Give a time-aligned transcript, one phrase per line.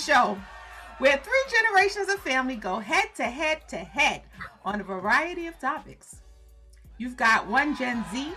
[0.00, 0.38] show
[0.98, 4.22] where three generations of family go head to head to head
[4.64, 6.16] on a variety of topics.
[6.98, 8.32] You've got one Gen Z,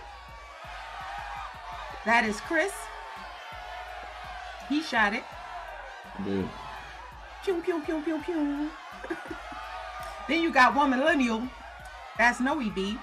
[2.04, 2.72] that is Chris.
[4.68, 5.24] He shot it.
[6.24, 6.48] Dude.
[7.44, 8.70] Pew pew pew pew pew.
[10.28, 11.42] then you got one millennial,
[12.18, 12.98] that's Noe B.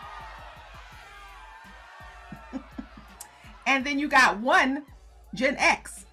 [3.68, 4.86] and then you got one
[5.34, 6.06] Gen X,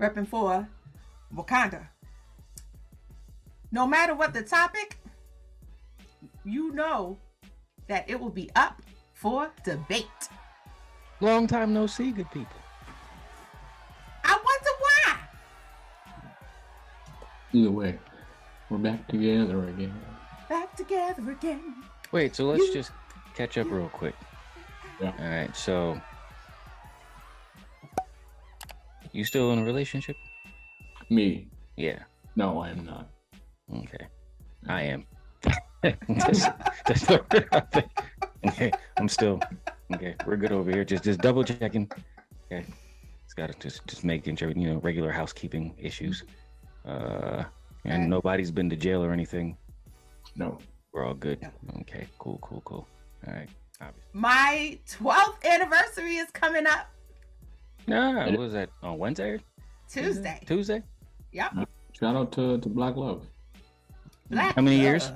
[0.00, 0.66] repping for
[1.34, 1.86] Wakanda.
[3.70, 4.98] No matter what the topic,
[6.44, 7.18] you know
[7.86, 8.82] that it will be up
[9.14, 10.06] for debate.
[11.20, 12.56] Long time no see, good people.
[14.24, 15.16] I wonder why.
[17.52, 17.98] Either way,
[18.70, 19.94] we're back together again.
[20.48, 21.74] Back together again.
[22.10, 22.90] Wait, so let's You- just
[23.34, 24.14] catch up real quick.
[25.00, 25.12] Yeah.
[25.18, 26.00] All right, so
[29.12, 30.16] you still in a relationship?
[31.10, 31.48] Me?
[31.76, 32.00] Yeah.
[32.36, 33.08] No, I am not.
[33.74, 34.06] Okay.
[34.68, 35.06] I am.
[36.26, 36.48] Just-
[36.86, 37.10] just-
[38.46, 38.72] okay.
[38.98, 39.40] I'm still
[39.94, 40.14] okay.
[40.26, 40.84] We're good over here.
[40.84, 41.90] Just just double checking.
[42.46, 42.64] Okay.
[43.24, 46.24] It's got to just just making sure you know regular housekeeping issues.
[46.84, 47.44] Uh,
[47.84, 49.56] and nobody's been to jail or anything.
[50.36, 50.58] No.
[50.92, 51.38] We're all good.
[51.40, 51.50] Yeah.
[51.80, 52.06] Okay.
[52.18, 52.38] Cool.
[52.42, 52.62] Cool.
[52.64, 52.86] Cool.
[53.26, 53.48] All right.
[53.80, 54.10] Obviously.
[54.12, 56.90] My 12th anniversary is coming up
[57.86, 58.26] Nah.
[58.26, 59.38] What was that on Wednesday?
[59.88, 60.38] Tuesday.
[60.42, 60.46] Mm-hmm.
[60.54, 60.82] Tuesday?
[61.32, 61.52] Yep.
[61.58, 63.26] Uh, shout out to, to Black Love.
[64.30, 65.10] Black How many years?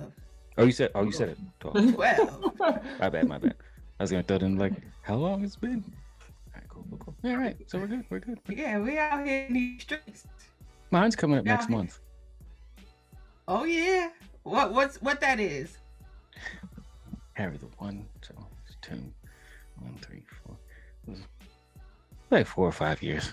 [0.58, 0.90] Oh, you said.
[0.94, 1.38] Oh, you said it.
[1.60, 1.94] Twelve.
[1.94, 2.54] 12.
[3.00, 3.54] My bad, my bad.
[3.98, 5.84] I was gonna throw it in like, how long it's been?
[5.84, 7.30] All right, cool, cool, cool.
[7.30, 8.38] All right, so we're good, we're good.
[8.48, 10.26] Yeah, we out here in these streets.
[10.90, 11.76] Mine's coming up next Yeah.
[11.76, 12.00] month.
[13.46, 14.10] Oh yeah.
[14.42, 15.76] What what's what that is?
[17.34, 18.34] Harry the one, so
[18.66, 19.02] it's two,
[19.80, 20.33] one, three, four.
[22.30, 23.32] Like four or five years.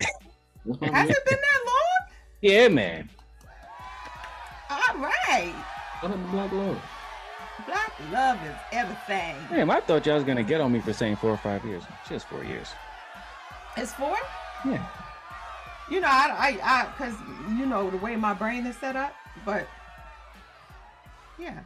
[0.00, 2.10] Has it been that long?
[2.40, 3.10] Yeah, man.
[4.70, 5.54] All right.
[6.00, 6.82] Shout out to Black Love.
[7.66, 9.34] Black love is everything.
[9.50, 11.84] Damn, I thought y'all was gonna get on me for saying four or five years.
[12.08, 12.68] Just four years.
[13.76, 14.16] It's four?
[14.64, 14.86] Yeah.
[15.90, 17.14] You know, I, I, I, cause
[17.56, 19.68] you know the way my brain is set up, but
[21.38, 21.60] yeah,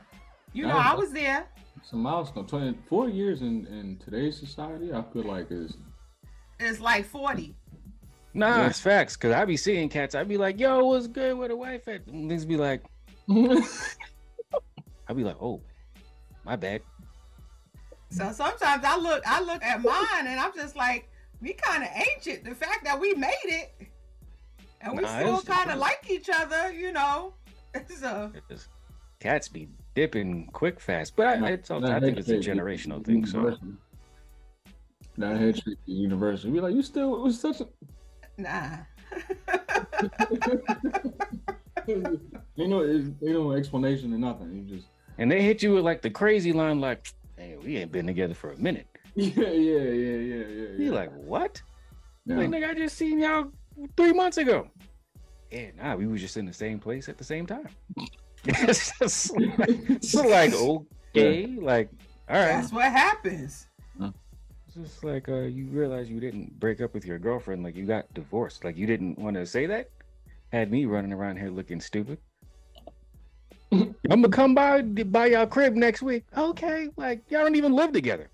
[0.52, 1.46] you know, I was there.
[1.76, 2.46] It's a milestone.
[2.46, 5.76] Twenty four years in, in today's society, I feel like is
[6.60, 7.54] It's like forty.
[8.34, 8.66] Nah, Yeah.
[8.68, 9.16] it's facts.
[9.16, 10.14] Cause I be seeing cats.
[10.14, 12.06] I be like, yo, what's good with a wife at?
[12.06, 12.82] And Niggas be like,
[15.08, 15.60] I be like, oh,
[16.44, 16.82] my bad.
[18.10, 21.08] So sometimes I look, I look at mine, and I'm just like,
[21.40, 22.44] we kind of ancient.
[22.44, 23.72] The fact that we made it,
[24.80, 27.34] and we Nah, still kind of like each other, you know.
[27.88, 28.68] So It's-
[29.20, 33.24] cats be dipping quick fast, but I, it's also, I think it's a generational thing.
[33.26, 33.56] So
[35.20, 36.50] that head shake is universal.
[36.50, 37.68] Be like, you still it was such a
[38.38, 38.78] nah.
[41.86, 44.52] you know, it's, you know, explanation or nothing.
[44.52, 44.88] You just
[45.18, 48.34] and they hit you with like the crazy line, like, "Hey, we ain't been together
[48.34, 50.68] for a minute." yeah, yeah, yeah, yeah, yeah.
[50.76, 50.90] You yeah.
[50.90, 51.60] like what?
[52.26, 52.36] Yeah.
[52.36, 53.52] Like, nigga, I just seen y'all
[53.96, 54.68] three months ago.
[55.50, 57.68] Yeah, nah, we was just in the same place at the same time.
[58.44, 61.90] it's like, it's like okay, like
[62.28, 62.46] all right.
[62.46, 63.66] That's what happens.
[64.70, 67.86] It's just like uh, you realize you didn't break up with your girlfriend, like you
[67.86, 68.62] got divorced.
[68.62, 69.90] Like you didn't want to say that.
[70.52, 72.18] Had me running around here looking stupid.
[73.72, 76.24] I'm gonna come by by y'all crib next week.
[76.36, 78.30] Okay, like y'all don't even live together.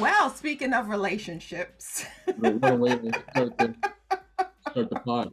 [0.00, 3.74] Well, speaking of relationships, But what a way to start the,
[4.70, 5.32] start the pod.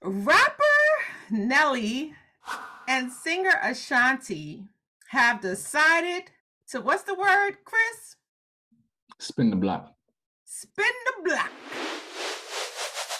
[0.00, 0.62] rapper
[1.28, 2.14] Nelly
[2.86, 4.68] and singer Ashanti
[5.08, 6.30] have decided
[6.74, 8.16] to what's the word, Chris?
[9.20, 9.94] Spin the block.
[10.44, 11.50] Spin the block.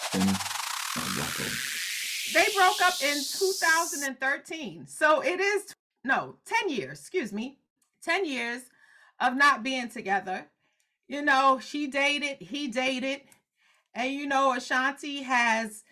[0.01, 1.37] Spin the block.
[2.33, 4.87] They broke up in 2013.
[4.87, 5.73] So it is
[6.03, 7.57] no, 10 years, excuse me.
[8.03, 8.63] 10 years
[9.21, 10.47] of not being together.
[11.07, 13.21] You know, she dated, he dated.
[13.93, 15.85] And you know, Ashanti has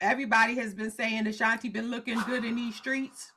[0.00, 3.32] everybody has been saying Ashanti been looking good in these streets.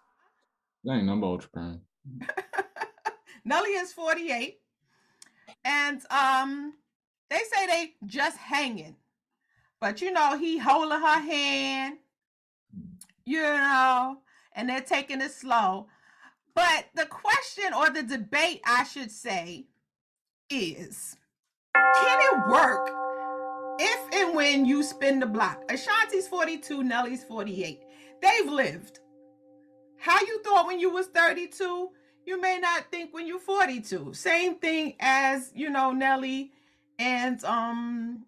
[0.83, 1.81] That ain't number ultra prime.
[3.45, 4.59] Nelly is 48.
[5.63, 6.74] And um
[7.30, 8.95] they say they just hanging.
[9.80, 11.97] But you know, he holding her hand,
[13.25, 14.18] you know,
[14.53, 15.88] and they're taking it slow.
[16.56, 19.65] But the question or the debate, I should say,
[20.50, 21.18] is
[21.75, 22.89] can it work
[23.80, 25.62] if and when you spin the block?
[25.69, 27.81] Ashanti's 42, Nelly's 48.
[28.21, 29.00] They've lived.
[29.97, 31.89] How you thought when you was 32
[32.25, 34.13] you may not think when you're 42.
[34.13, 36.51] Same thing as, you know, Nelly
[37.00, 38.25] and um,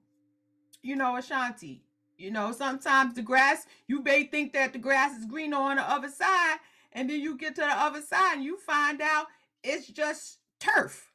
[0.81, 1.81] you know, Ashanti.
[2.17, 5.83] You know, sometimes the grass, you may think that the grass is greener on the
[5.83, 6.57] other side,
[6.93, 9.27] and then you get to the other side and you find out
[9.63, 11.11] it's just turf.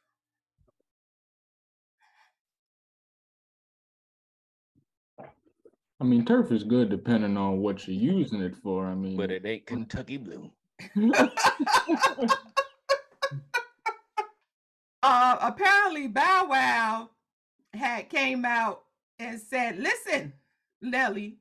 [5.99, 8.85] I mean, turf is good depending on what you're using it for.
[8.85, 10.51] I mean, But it ain't Kentucky Blue.
[15.03, 17.09] uh apparently Bow Wow
[17.73, 18.83] had came out
[19.19, 20.33] and said, listen,
[20.81, 21.37] Nelly,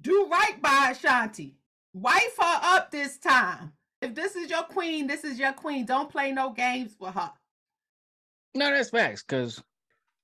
[0.00, 1.56] do right by Ashanti.
[1.94, 3.72] Wife her up this time.
[4.00, 5.84] If this is your queen, this is your queen.
[5.84, 7.30] Don't play no games with her.
[8.54, 9.22] No, that's facts.
[9.22, 9.62] Because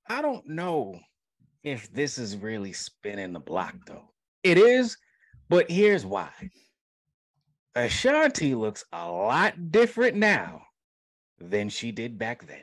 [0.08, 0.98] I don't know
[1.62, 4.10] if this is really spinning the block, though.
[4.42, 4.96] It is,
[5.48, 6.30] but here's why.
[7.74, 10.62] Ashanti looks a lot different now
[11.40, 12.62] than she did back then.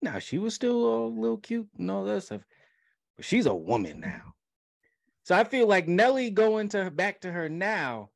[0.00, 2.42] Now she was still a little cute and all that stuff,
[3.16, 4.34] but she's a woman now.
[5.24, 8.10] So I feel like Nelly going to back to her now,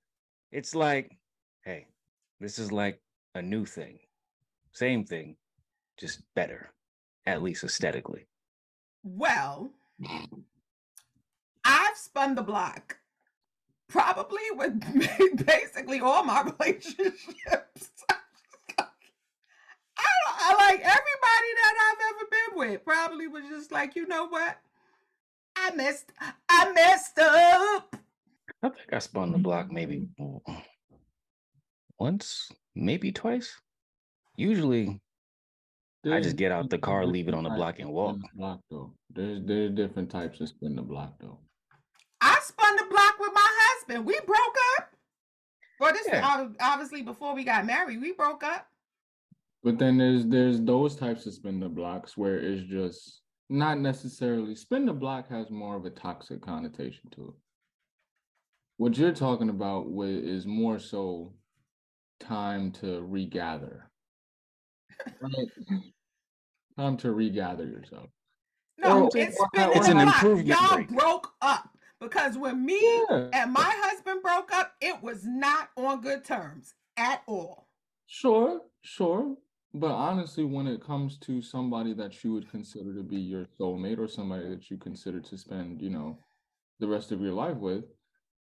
[0.51, 1.17] it's like,
[1.65, 1.87] hey,
[2.41, 3.01] this is like
[3.35, 3.99] a new thing.
[4.73, 5.37] Same thing,
[5.97, 6.73] just better,
[7.27, 8.27] at least aesthetically.
[9.05, 9.71] Well,
[11.65, 12.99] I've spun the block
[13.89, 17.91] probably with basically all my relationships.
[20.49, 24.59] I, like everybody that I've ever been with probably was just like, you know what?
[25.57, 26.13] I messed
[26.49, 27.97] I messed up.
[28.63, 30.09] I think I spun the block maybe
[31.99, 33.55] once, maybe twice.
[34.37, 35.01] Usually,
[36.11, 38.17] I just get out the car, leave it on the block and walk.
[38.35, 38.95] block though.
[39.11, 41.39] There's there's different types of spin the block though.
[42.21, 44.05] I spun the block with my husband.
[44.07, 44.93] We broke up.
[45.81, 46.43] Well, this Yeah.
[46.45, 48.01] is obviously before we got married.
[48.01, 48.69] We broke up.
[49.67, 54.55] But then there's there's those types of spin the blocks where it's just not necessarily
[54.55, 57.35] spin the block has more of a toxic connotation to it.
[58.77, 61.33] What you're talking about is more so
[62.21, 63.91] time to regather.
[65.21, 65.49] Right?
[66.79, 68.09] time to regather yourself.
[68.79, 70.91] No, Or- it's It's an improvement Y'all break.
[70.91, 72.79] broke up because when me
[73.11, 77.67] Yeah, and my husband broke up, it was not on good terms at all.
[78.07, 79.35] sure, sure.
[79.75, 83.99] But honestly, when it comes to somebody that you would consider to be your soulmate
[83.99, 86.19] or somebody that you consider to spend, you know,
[86.81, 87.85] the rest of your life with,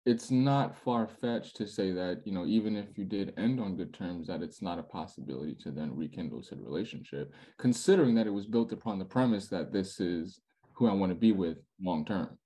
[0.07, 3.77] it's not far fetched to say that, you know, even if you did end on
[3.77, 8.33] good terms, that it's not a possibility to then rekindle said relationship, considering that it
[8.33, 10.41] was built upon the premise that this is
[10.73, 12.39] who I want to be with long term.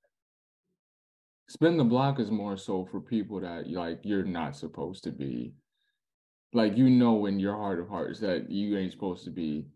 [1.48, 5.52] Spin the block is more so for people that like you're not supposed to be
[6.52, 9.66] like you know in your heart of hearts that you ain't supposed to be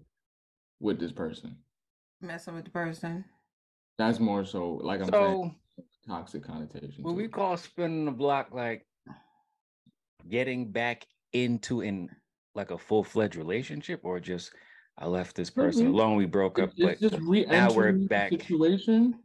[0.81, 1.57] with this person.
[2.21, 3.25] Messing with the person.
[3.99, 7.03] That's more so like I'm saying So, toxic connotation.
[7.03, 7.33] what to we it.
[7.33, 8.87] call spinning the block, like
[10.29, 12.11] getting back into in
[12.55, 14.53] like a full fledged relationship, or just
[14.99, 15.93] I left this person Mhm.
[15.93, 18.31] alone, we broke up, It's but just now we're back.
[18.33, 19.19] situation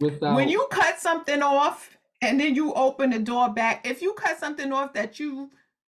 [0.00, 4.12] without When you cut something off and then you open the door back, if you
[4.14, 5.50] cut something off that you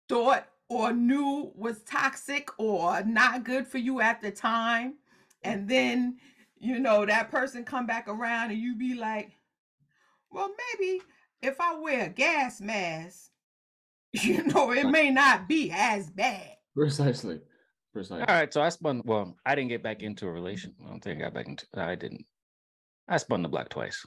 [0.08, 4.94] thought or knew was toxic or not good for you at the time,
[5.42, 6.18] and then
[6.58, 9.32] you know that person come back around and you be like,
[10.30, 11.02] well, maybe
[11.42, 13.30] if I wear a gas mask,
[14.12, 16.56] you know, it may not be as bad.
[16.74, 17.40] precisely.
[17.92, 18.26] Precisely.
[18.28, 19.02] All right, so I spun.
[19.04, 20.74] Well, I didn't get back into a relation.
[20.84, 21.66] I don't think I got back into.
[21.74, 22.24] I didn't.
[23.08, 24.06] I spun the block twice.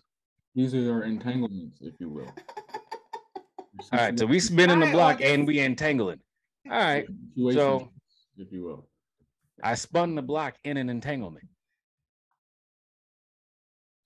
[0.53, 2.31] These are your entanglements, if you will.
[3.79, 5.47] All right, so we spinning the block and August.
[5.47, 6.19] we entangling.
[6.69, 7.07] All right,
[7.53, 7.89] so-
[8.37, 8.87] if you will.
[9.63, 11.45] I spun the block in an entanglement.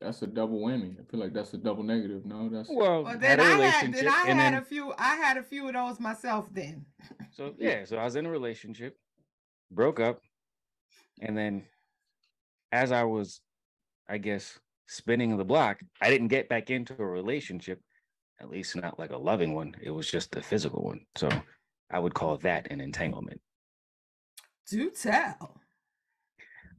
[0.02, 1.00] That's a double whammy.
[1.00, 2.26] I feel like that's a double negative.
[2.26, 4.94] No, that's Well, Well, had then a I had then I had then a few
[4.98, 6.86] I had a few of those myself then.
[7.32, 8.98] so yeah, so I was in a relationship,
[9.72, 10.20] broke up,
[11.22, 11.64] and then
[12.74, 13.40] as I was,
[14.10, 17.80] I guess, spinning the block, I didn't get back into a relationship,
[18.42, 19.76] at least not like a loving one.
[19.82, 21.02] It was just the physical one.
[21.16, 21.30] So
[21.92, 23.40] I would call that an entanglement.
[24.70, 25.62] Do tell.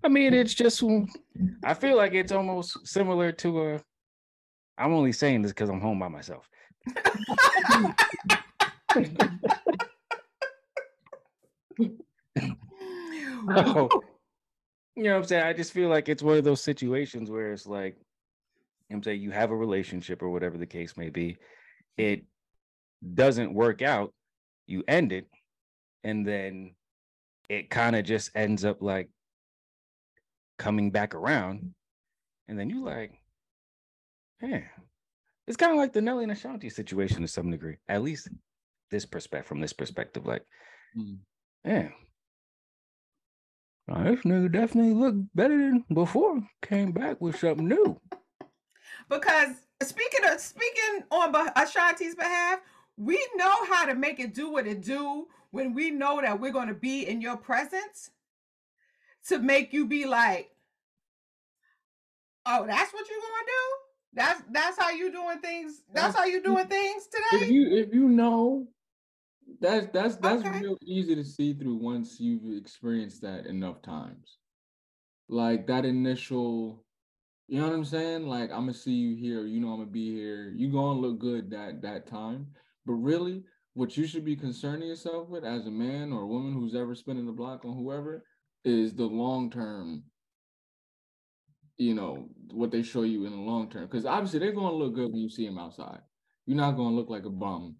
[0.04, 0.82] I mean, it's just
[1.64, 3.80] I feel like it's almost similar to a.
[4.78, 6.48] I'm only saying this because I'm home by myself.
[13.38, 13.94] Oh.
[14.96, 15.44] You know what I'm saying?
[15.44, 18.05] I just feel like it's one of those situations where it's like, you know what
[18.90, 21.36] I'm saying you have a relationship or whatever the case may be,
[21.96, 22.24] it
[23.14, 24.12] doesn't work out,
[24.66, 25.26] you end it,
[26.04, 26.74] and then
[27.48, 29.08] it kind of just ends up like
[30.58, 31.74] coming back around.
[32.48, 33.12] And then you like,
[34.40, 34.62] yeah.
[35.46, 38.28] It's kind of like the Nelly and Ashanti situation to some degree, at least
[38.90, 40.26] this perspective from this perspective.
[40.26, 40.42] Like,
[40.96, 41.18] Mm.
[41.64, 41.88] yeah.
[43.88, 46.40] Oh, this nigga definitely looked better than before.
[46.62, 48.00] Came back with something new.
[49.08, 49.50] Because
[49.82, 52.60] speaking of speaking on Ashanti's behalf,
[52.96, 56.52] we know how to make it do what it do when we know that we're
[56.52, 58.10] going to be in your presence
[59.28, 60.50] to make you be like,
[62.46, 63.76] "Oh, that's what you going to do?
[64.14, 65.82] That's that's how you doing things.
[65.92, 67.24] That's how you doing things today.
[67.32, 68.66] If today." you if you know,
[69.60, 70.60] that's that's that's Okay.
[70.60, 74.38] real easy to see through once you've experienced that enough times.
[75.28, 76.84] Like that initial,
[77.48, 78.26] you know what I'm saying?
[78.26, 80.52] Like I'm gonna see you here, you know I'm gonna be here.
[80.54, 82.48] You gonna look good that that time.
[82.84, 83.42] But really,
[83.74, 86.94] what you should be concerning yourself with as a man or a woman who's ever
[86.94, 88.24] spinning the block on whoever
[88.64, 90.02] is the long term
[91.76, 94.94] you know what they show you in the long term because obviously they're to look
[94.94, 96.00] good when you see them outside
[96.46, 97.76] you're not to look like a bum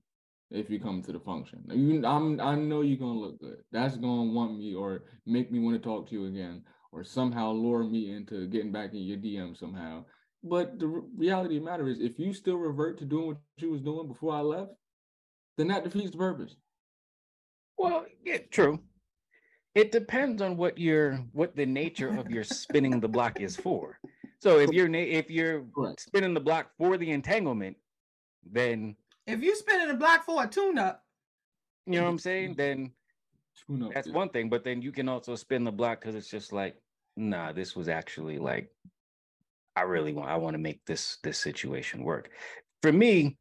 [0.51, 3.97] if you come to the function you i'm i know you're to look good that's
[3.97, 6.63] to want me or make me want to talk to you again
[6.97, 10.03] or somehow lure me into getting back in your dm somehow
[10.43, 10.87] but the
[11.17, 14.09] reality of the matter is if you still revert to doing what you was doing
[14.09, 14.73] before i left
[15.59, 16.57] then that defeats the purpose
[17.79, 18.81] Well, yeah, true.
[19.75, 23.99] It depends on what your what the nature of your spinning the block is for.
[24.41, 26.01] So if you're na- if you're Correct.
[26.01, 27.77] spinning the block for the entanglement,
[28.51, 31.05] then If you spinning the block for a tune-up,
[31.85, 32.55] you know what I'm saying.
[32.57, 32.93] Then
[33.67, 34.49] Tune up that's is- one thing.
[34.49, 36.81] But then you can also spin the block because it's just like,
[37.17, 38.71] nah, this was actually like,
[39.75, 42.31] I really want I want to make this this situation work.
[42.83, 43.37] For me,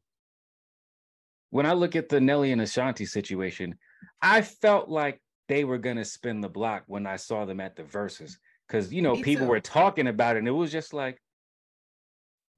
[1.52, 3.76] when I look at the Nelly and Ashanti situation,
[4.22, 7.84] I felt like they were gonna spin the block when I saw them at the
[7.84, 8.38] Verzuz.
[8.68, 9.52] Cause you know, Me people too.
[9.52, 11.22] were talking about it, and it was just like,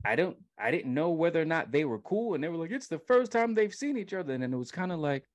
[0.05, 2.33] I don't I didn't know whether or not they were cool.
[2.33, 4.33] And they were like, it's the first time they've seen each other.
[4.33, 5.25] And then it was kind of like,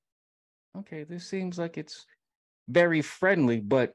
[0.78, 2.06] okay, this seems like it's
[2.68, 3.92] very friendly, but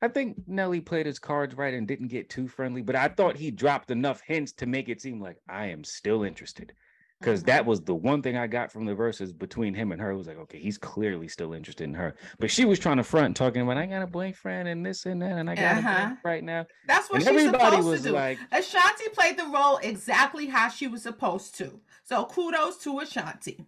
[0.00, 2.82] I think Nelly played his cards right and didn't get too friendly.
[2.82, 6.22] But I thought he dropped enough hints to make it seem like I am still
[6.22, 6.72] interested.
[7.20, 10.12] Because that was the one thing I got from the Verzuz between him and her.
[10.12, 12.14] It was like, okay, he's clearly still interested in her.
[12.38, 15.20] But she was trying to front, talking about I got a boyfriend and this and
[15.22, 15.94] that, and I got a Uh-huh.
[15.94, 16.66] boyfriend right now.
[16.86, 18.14] that's what And she's everybody supposed was to do.
[18.14, 21.80] like, Ashanti played the role exactly how she was supposed to.
[22.04, 23.66] So kudos to Ashanti.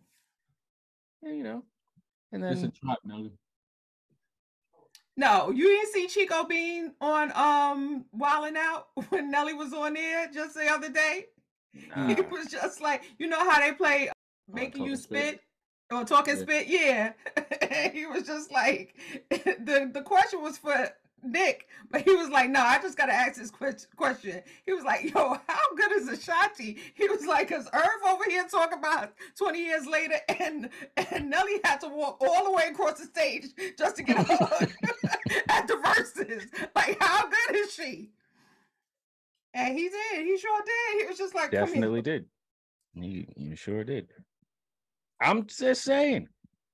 [1.22, 1.64] yeah, you know.
[2.30, 3.32] And it's a trap Nelly.
[5.20, 10.28] No, you didn't see Chico Bean on um Wildin' Out when Nelly was on there
[10.32, 11.26] just the other day.
[11.94, 14.12] nah, He was just like, you know how they play Oh,
[14.54, 15.34] making you Spit.
[15.34, 15.40] spit
[15.92, 16.42] or talking Yeah.
[16.42, 17.90] spit, yeah.
[17.92, 18.94] He was just like,
[19.30, 20.88] the the question was for
[21.22, 23.50] Nick, but he was like, no, I just gotta ask this
[23.96, 24.42] question.
[24.64, 26.78] He was like, yo, how good is Ashanti?
[26.94, 31.60] He was like, cause Irv over here talking about 20 years later, and and Nelly
[31.64, 33.46] had to walk all the way across the stage
[33.78, 34.70] just to get a hug
[35.48, 36.44] at the Verzuz.
[36.74, 38.10] Like, how good is she?
[39.52, 40.26] And he did.
[40.26, 41.02] He sure did.
[41.02, 42.26] He was just like, "Come definitely did.
[42.94, 44.08] You, you sure did.
[45.20, 46.28] I'm just saying.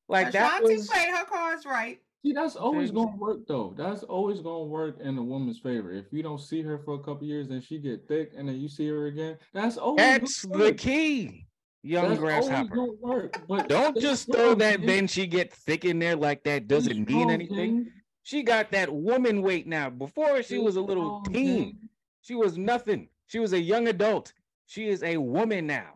[0.08, 2.00] Like that Ashanti was played her cards right.
[2.26, 3.72] See, that's always gonna work though.
[3.76, 5.92] That's always gonna work in a woman's favor.
[5.92, 8.60] If you don't see her for a couple years, and she get thick, and then
[8.60, 9.38] you see her again.
[9.52, 11.46] That's always that's the key,
[11.84, 12.86] young That's grasshopper.
[13.00, 13.40] work.
[13.46, 14.84] But Don't just throw that.
[14.84, 16.66] Then she get thick in there like that.
[16.66, 17.92] Doesn't mean anything.
[18.24, 19.88] She got that woman weight now.
[19.88, 21.78] Before she was a little teen.
[22.22, 23.08] She was nothing.
[23.28, 24.32] She was a young adult.
[24.66, 25.90] She is a woman now.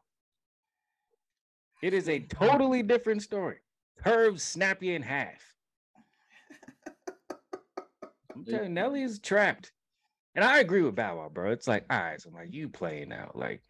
[1.82, 3.56] It is a totally different story.
[3.98, 5.49] Curved, snappy in half.
[8.40, 9.72] I'm telling you, Nelly is trapped.
[10.34, 11.50] And I agree with Bow Wow, bro.
[11.50, 13.32] It's like, all right, so I'm like, you playing now.
[13.34, 13.62] Like,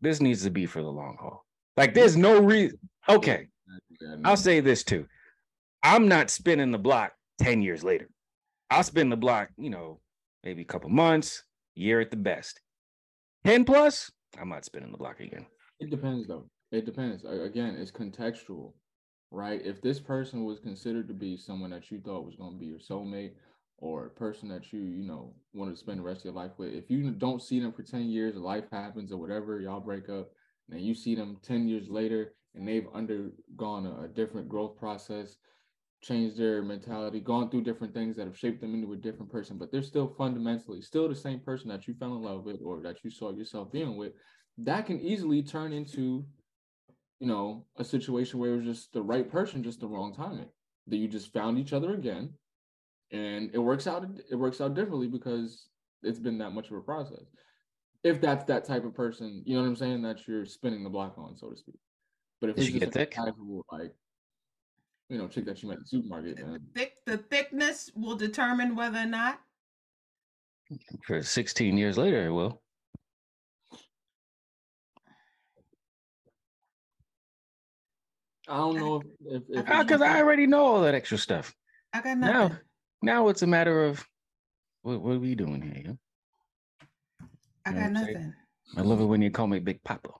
[0.00, 1.44] this needs to be for the long haul.
[1.76, 2.78] Like, there's no reason.
[3.08, 3.48] Okay,
[4.24, 5.06] I'll say this too.
[5.82, 8.08] I'm not spinning the block 10 years later.
[8.70, 10.00] I'll spin the block, you know,
[10.42, 11.44] maybe a couple months,
[11.74, 12.60] year at the best.
[13.44, 15.46] 10 plus, I'm not spinning the block again.
[15.78, 16.48] It depends though.
[16.72, 17.24] It depends.
[17.24, 18.72] Again, it's contextual,
[19.30, 19.60] right?
[19.64, 22.66] If this person was considered to be someone that you thought was going to be
[22.66, 23.32] your soulmate
[23.78, 26.52] or a person that you, you know, wanted to spend the rest of your life
[26.56, 30.08] with, if you don't see them for 10 years, life happens or whatever, y'all break
[30.08, 30.30] up,
[30.70, 35.36] and you see them 10 years later and they've undergone a, a different growth process,
[36.02, 39.58] changed their mentality, gone through different things that have shaped them into a different person,
[39.58, 42.80] but they're still fundamentally still the same person that you fell in love with or
[42.80, 44.12] that you saw yourself being with
[44.58, 46.24] that can easily turn into
[47.20, 50.48] you know a situation where it was just the right person just the wrong timing
[50.86, 52.30] that you just found each other again,
[53.10, 54.06] and it works out.
[54.30, 55.68] It works out differently because
[56.02, 57.24] it's been that much of a process.
[58.04, 60.90] If that's that type of person, you know what I'm saying, that you're spinning the
[60.90, 61.78] block on, so to speak.
[62.40, 63.10] But if Did it's she just get like a thick?
[63.10, 63.94] casual, like,
[65.08, 68.76] you know, chick that you met at the supermarket, then Thick, the thickness will determine
[68.76, 69.40] whether or not.
[71.04, 72.62] For 16 years later, it will.
[78.48, 81.54] I don't know if if, if I Because I already know all that extra stuff.
[81.92, 82.58] I got Now, nothing.
[83.02, 84.06] now it's a matter of
[84.82, 85.82] what, what are we doing here?
[85.84, 85.98] yo?
[87.64, 88.12] I you know got I'm saying?
[88.14, 88.34] nothing.
[88.76, 90.10] I love it when you call me Big Papa.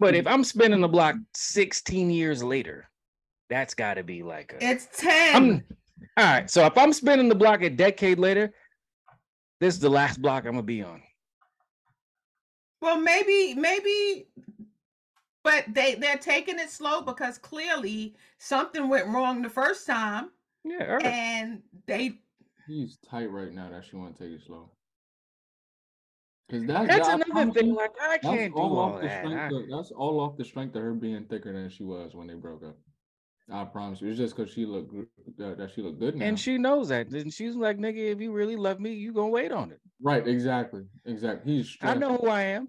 [0.00, 2.88] But if I'm spinning the block 16 years later,
[3.50, 4.64] that's got to be like a.
[4.64, 5.34] it's 10.
[5.36, 5.64] I'm,
[6.16, 6.48] all right.
[6.50, 8.52] So if I'm spinning the block a decade later,
[9.60, 11.02] this is the last block I'm gonna be on.
[12.80, 14.28] Well, maybe, maybe,
[15.42, 20.30] but they they're taking it slow because clearly something went wrong the first time,
[20.64, 20.86] Yeah.
[20.90, 21.06] all right.
[21.06, 22.20] and they
[22.66, 24.70] he's tight right now that she want to take it slow.
[26.48, 27.66] Because that's That's I another thing.
[27.68, 29.24] you, Like I can't do all all off that.
[29.52, 32.34] Of, that's all off the strength of her being thicker than she was when they
[32.34, 32.76] broke up.
[33.50, 35.02] I promise you, it's just because she looked gr-
[35.38, 36.26] that, that she looked good now.
[36.26, 37.08] and she knows that.
[37.08, 39.80] And she's like, nigga, if you really love me, you gonna wait on it.
[40.02, 41.54] right, exactly, exactly.
[41.54, 41.96] He's stressed.
[41.96, 42.68] I know who I am.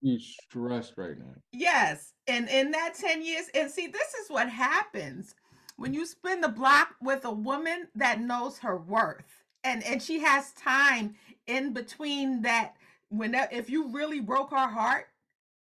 [0.00, 1.34] he's stressed right now.
[1.52, 5.34] Yes, and in that 10 years, and see, this is what happens
[5.76, 9.44] when you spin the block with a woman that knows her worth.
[9.64, 11.14] And and she has time
[11.46, 12.74] in between that
[13.08, 15.06] when that if you really broke her heart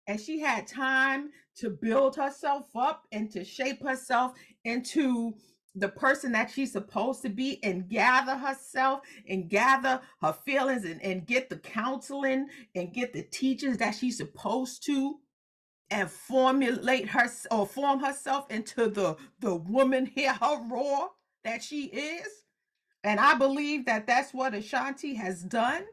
[0.07, 1.31] and she had time
[1.61, 4.35] to build herself up and to shape herself
[4.65, 5.35] into
[5.77, 11.03] the person that she's supposed to be and gather herself and gather her feelings and,
[11.03, 15.17] and get the counseling and get the teachers that she's supposed to
[15.91, 21.11] and formulate her or form herself into the the woman here her roar
[21.45, 22.29] that she is.
[23.05, 25.85] And i believe that that's what ashanti has done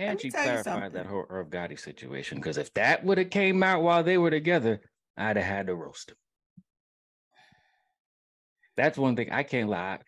[0.00, 2.38] And she clarified that whole Irv Gotti situation.
[2.38, 4.80] Because if that would have came out while they were together,
[5.16, 6.16] I'd have had to roast him.
[8.76, 9.98] That's one thing I can't lie.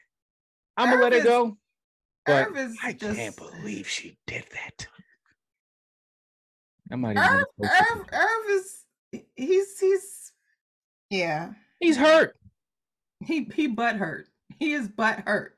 [0.78, 1.58] I'm gonna let Irv it is- go.
[2.24, 4.86] But is I just, can't believe she did that.
[6.90, 7.70] I might Irv, even.
[7.70, 8.84] Irv, Irv is
[9.34, 10.32] he's he's
[11.10, 12.36] yeah He's hurt.
[13.24, 14.28] he he butt hurt
[14.58, 15.54] he is butt hurt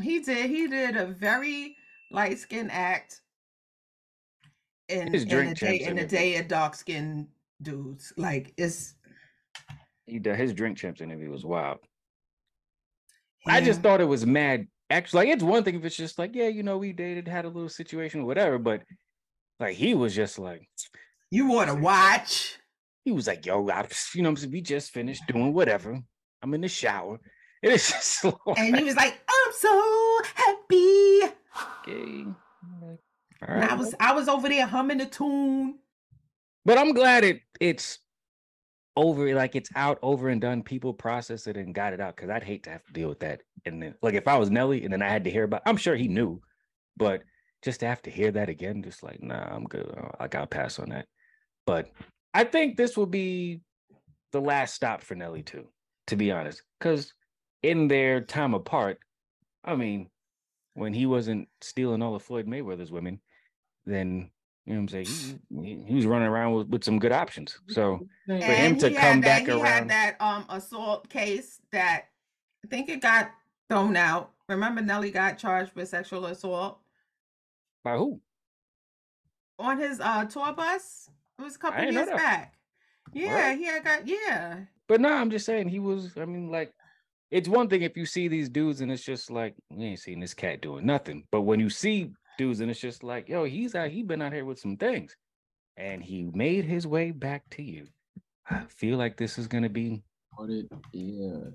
[0.00, 1.76] he did he did a very
[2.12, 3.20] light skin act
[4.88, 7.28] in, His in drink a day in a day of dark skin
[7.62, 8.94] dudes like it's
[10.06, 11.78] He did his drink champs interview was wild.
[13.46, 14.68] I just thought it was mad.
[14.88, 17.44] Actually, like it's one thing if it's just like, yeah, you know, we dated, had
[17.44, 18.58] a little situation, whatever.
[18.58, 18.82] But
[19.58, 20.68] like he was just like,
[21.30, 22.58] you want to watch
[23.04, 24.52] he was like, yo, I, you know, what I'm saying?
[24.52, 26.00] we just finished doing whatever.
[26.42, 27.20] I'm in the shower.
[27.62, 30.61] It is just like, and he was like i'm so happy
[31.80, 32.24] okay.
[32.76, 32.98] all
[33.48, 35.78] right, i was i was over there humming the tune
[36.64, 37.98] but I'm glad it it's
[38.96, 40.62] over, like it's out, over and done.
[40.62, 43.20] People process it and got it out because I'd hate to have to deal with
[43.20, 43.40] that.
[43.64, 45.76] And then, like, if I was Nelly and then I had to hear about, I'm
[45.76, 46.40] sure he knew,
[46.96, 47.22] but
[47.62, 49.92] just to have to hear that again, just like, nah, I'm good.
[50.20, 51.06] I got pass on that.
[51.66, 51.90] But
[52.34, 53.60] I think this will be
[54.32, 55.66] the last stop for Nelly too,
[56.08, 57.12] to be honest, because
[57.62, 58.98] in their time apart,
[59.64, 60.08] I mean,
[60.74, 63.20] when he wasn't stealing all of Floyd Mayweather's women,
[63.86, 64.30] then
[64.64, 67.12] you know what I'm saying he, he, he was running around with, with some good
[67.12, 67.58] options.
[67.68, 71.60] So For For him to come that, back he around- had that um assault case
[71.72, 72.04] that
[72.64, 73.30] I think it got
[73.68, 74.30] thrown out.
[74.48, 76.78] Remember, Nelly got charged with sexual assault
[77.84, 78.20] by who?
[79.58, 81.08] on his uh tour bus.
[81.38, 82.54] It was a couple years back.
[83.12, 83.58] Yeah, Word.
[83.58, 84.60] he had got yeah.
[84.88, 86.12] But no, I'm just saying he was.
[86.16, 86.72] I mean, like,
[87.32, 90.20] it's one thing if you see these dudes and it's just like we ain't seen
[90.20, 91.24] this cat doing nothing.
[91.32, 93.90] But when you see dudes and it's just like, yo, he's out.
[93.90, 95.16] He been out here with some things,
[95.78, 97.86] and he made his way back to you.
[98.48, 100.02] I feel like this is gonna be.
[100.40, 101.50] It, yeah.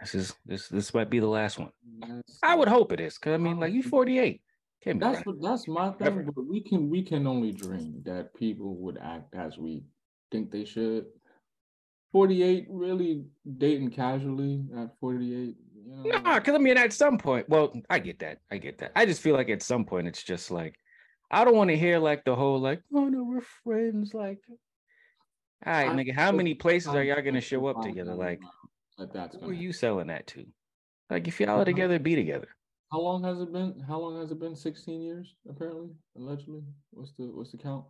[0.00, 0.68] This is this.
[0.68, 1.70] This might be the last one.
[1.98, 4.40] That's, I would hope it is, cause I mean, like you 48.
[4.84, 5.26] That's right.
[5.26, 6.30] what that's my thing.
[6.32, 9.82] But we can we can only dream that people would act as we
[10.30, 11.06] think they should.
[12.12, 13.24] Forty eight, really
[13.58, 15.56] dating casually at forty eight.
[15.74, 18.38] You know, Nah, because I mean, at some point, well, I get that.
[18.50, 18.92] I get that.
[18.96, 20.74] I just feel like at some point, it's just like,
[21.30, 24.14] I don't want to hear like the whole like, oh no, we're friends.
[24.14, 24.38] Like,
[25.64, 28.14] all right, I nigga, how think many places are y'all gonna show up together?
[28.14, 28.50] Like, now
[28.98, 30.46] that that's who are you selling that to?
[31.10, 32.48] Like, if y'all are together, be together.
[32.92, 33.82] How long has it been?
[33.86, 34.54] How long has it been?
[34.54, 36.62] 16 years, apparently, allegedly.
[36.90, 37.84] What's the what's the count?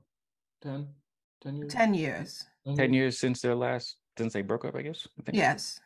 [0.63, 0.89] 10?
[1.43, 1.73] 10 years?
[1.73, 2.45] 10 years.
[2.77, 5.07] 10 years since their last since they broke up, I guess.
[5.19, 5.37] I think.
[5.37, 5.81] Yes.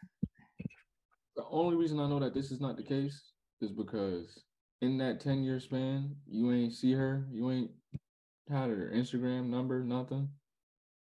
[1.36, 3.20] The only reason I know that this is not the case
[3.60, 4.42] is because
[4.82, 7.70] in that 10 year span, you ain't see her, you ain't
[8.48, 10.28] had her Instagram number, nothing.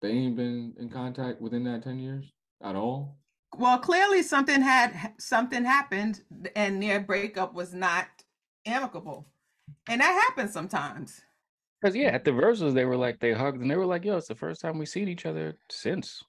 [0.02, 3.18] They ain't been in contact within that 10 years at all.
[3.56, 6.20] Well, clearly something had something happened
[6.54, 8.06] and their breakup was not
[8.66, 9.26] amicable.
[9.88, 11.20] And that happens sometimes.
[11.80, 14.16] Because yeah, at the Verzuz they were like they hugged and they were like, "Yo,
[14.16, 16.22] it's the first time we seen each other since."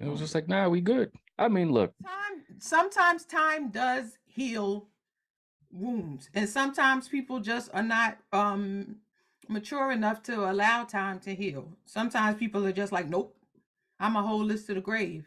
[0.00, 4.18] And it was just like, "Nah, we good." I mean, look, Time sometimes time does
[4.24, 4.88] heal
[5.72, 6.30] wounds.
[6.34, 8.96] And sometimes people just are not um
[9.48, 11.68] mature enough to allow time to heal.
[11.84, 13.36] Sometimes people are just like, nope,
[13.98, 15.26] I'm a whole list to the grave.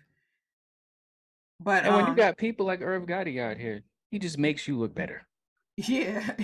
[1.59, 4.67] But and when you um, got people like Irv Gotti out here, he just makes
[4.67, 5.25] you look better.
[5.77, 6.31] yeah,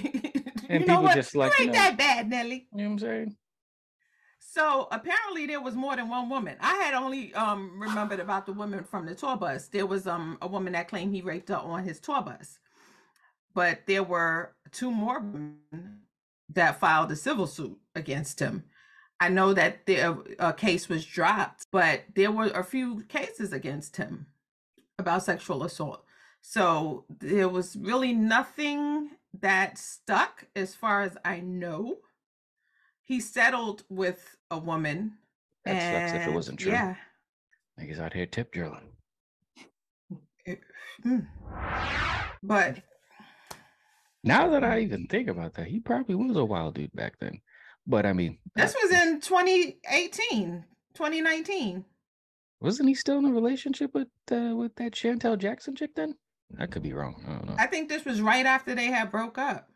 [0.69, 1.15] And you know people what?
[1.15, 2.67] just like, you you ain't that bad, Nelly.
[2.73, 3.37] You know what I'm saying?
[4.53, 6.57] So apparently there was more than one woman.
[6.59, 9.69] I had only um remembered about the woman from the tour bus.
[9.69, 12.59] There was um a woman that claimed he raped her on his tour bus.
[13.53, 16.01] But there were two more women
[16.49, 18.65] that filed a civil suit against him.
[19.21, 23.95] I know that the a case was dropped, but there were a few cases against
[23.95, 24.25] him
[24.99, 26.03] about sexual assault.
[26.41, 31.99] So there was really nothing that stuck as far as I know
[33.11, 35.11] he settled with a woman.
[35.65, 36.71] That sucks if it wasn't true.
[36.71, 36.95] Yeah.
[37.77, 38.87] Niggas out here tip drilling.
[41.05, 41.27] Mm.
[42.41, 42.77] But
[44.23, 47.41] Now that I even think about that, he probably was a wild dude back then.
[47.85, 51.83] But I mean, this was in 2018, 2019.
[52.61, 56.15] wasn't he still in a relationship with uh, with that Shantel Jackson chick then?
[56.57, 57.21] I could be wrong.
[57.27, 57.55] I don't know.
[57.59, 59.67] I think this was right after they had broke up.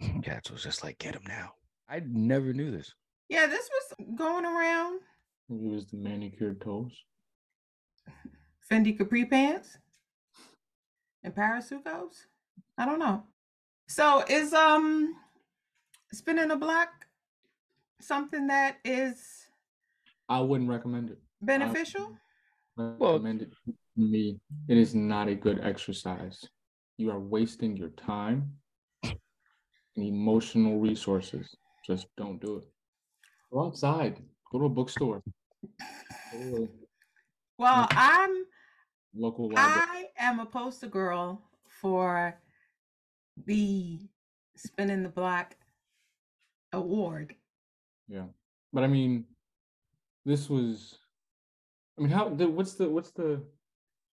[0.20, 1.54] Jats was just like, get him now.
[1.88, 2.92] I never knew this.
[3.28, 5.00] Yeah, this was going around
[5.48, 6.92] He was the manicured toes.
[8.70, 9.78] Fendi capri pants
[11.22, 12.26] and parasucos.
[12.78, 13.24] I don't know.
[13.88, 15.14] So is um
[16.12, 16.88] spinning a block
[18.00, 19.46] something that is
[20.28, 21.18] I wouldn't recommend it.
[21.40, 22.16] beneficial?
[22.76, 24.40] recommend it to me.
[24.68, 26.42] It is not a good exercise.
[26.96, 28.52] You are wasting your time
[29.02, 29.16] and
[29.96, 31.54] emotional resources.
[31.84, 32.64] Just don't do it.
[33.52, 34.22] Go outside.
[34.50, 35.22] Go to a bookstore.
[37.58, 38.44] Well, I'm
[39.14, 39.80] local library.
[39.90, 42.38] I am a poster girl for
[43.46, 43.98] the
[44.56, 45.56] spinning the block
[46.72, 47.34] award.
[48.08, 48.26] Yeah,
[48.72, 49.24] but I mean,
[50.24, 50.98] this was.
[51.98, 52.28] I mean, how?
[52.30, 52.88] The, what's the?
[52.88, 53.42] What's the?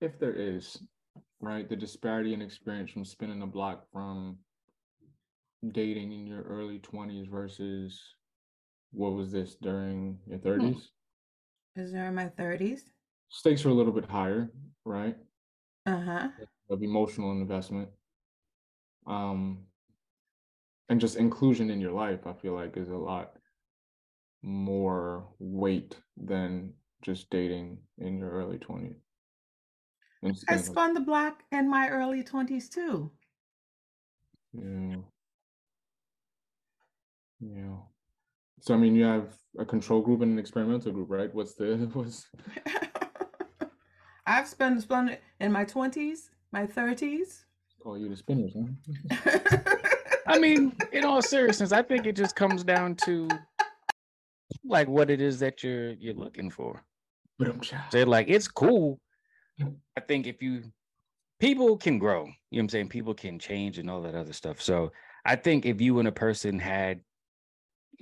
[0.02, 0.82] If there is,
[1.42, 4.38] right, the disparity in experience from spinning the block from
[5.72, 8.02] dating in your early twenties versus
[8.92, 10.90] what was this during your thirties?
[11.76, 12.84] Is there in my thirties?
[13.30, 14.50] Stakes are a little bit higher,
[14.86, 15.16] right?
[15.86, 16.28] Uh huh.
[16.70, 17.90] Of emotional investment,
[19.08, 19.60] um,
[20.90, 22.26] and just inclusion in your life.
[22.26, 23.34] I feel like is a lot
[24.42, 28.96] more weight than just dating in your early 20s.
[30.50, 33.12] I spun the block in my early twenties too.
[34.54, 34.98] yeah.
[37.40, 37.78] Yeah.
[38.62, 41.34] So I mean you have a control group and an experimental group, right?
[41.34, 42.28] What's the what's
[44.26, 47.46] I've spent spun in my twenties, my thirties.
[47.82, 49.48] call you the spinners, huh?
[50.28, 53.28] I mean, in all seriousness, I think it just comes down to
[54.64, 56.84] like what it is that you're you're looking for.
[57.40, 57.88] Ba-dum-cha.
[57.92, 59.00] So like it's cool.
[59.98, 60.64] I think if you
[61.40, 62.90] people can grow, you know what I'm saying?
[62.90, 64.62] People can change and all that other stuff.
[64.62, 64.92] So
[65.26, 67.02] I think if you and a person had,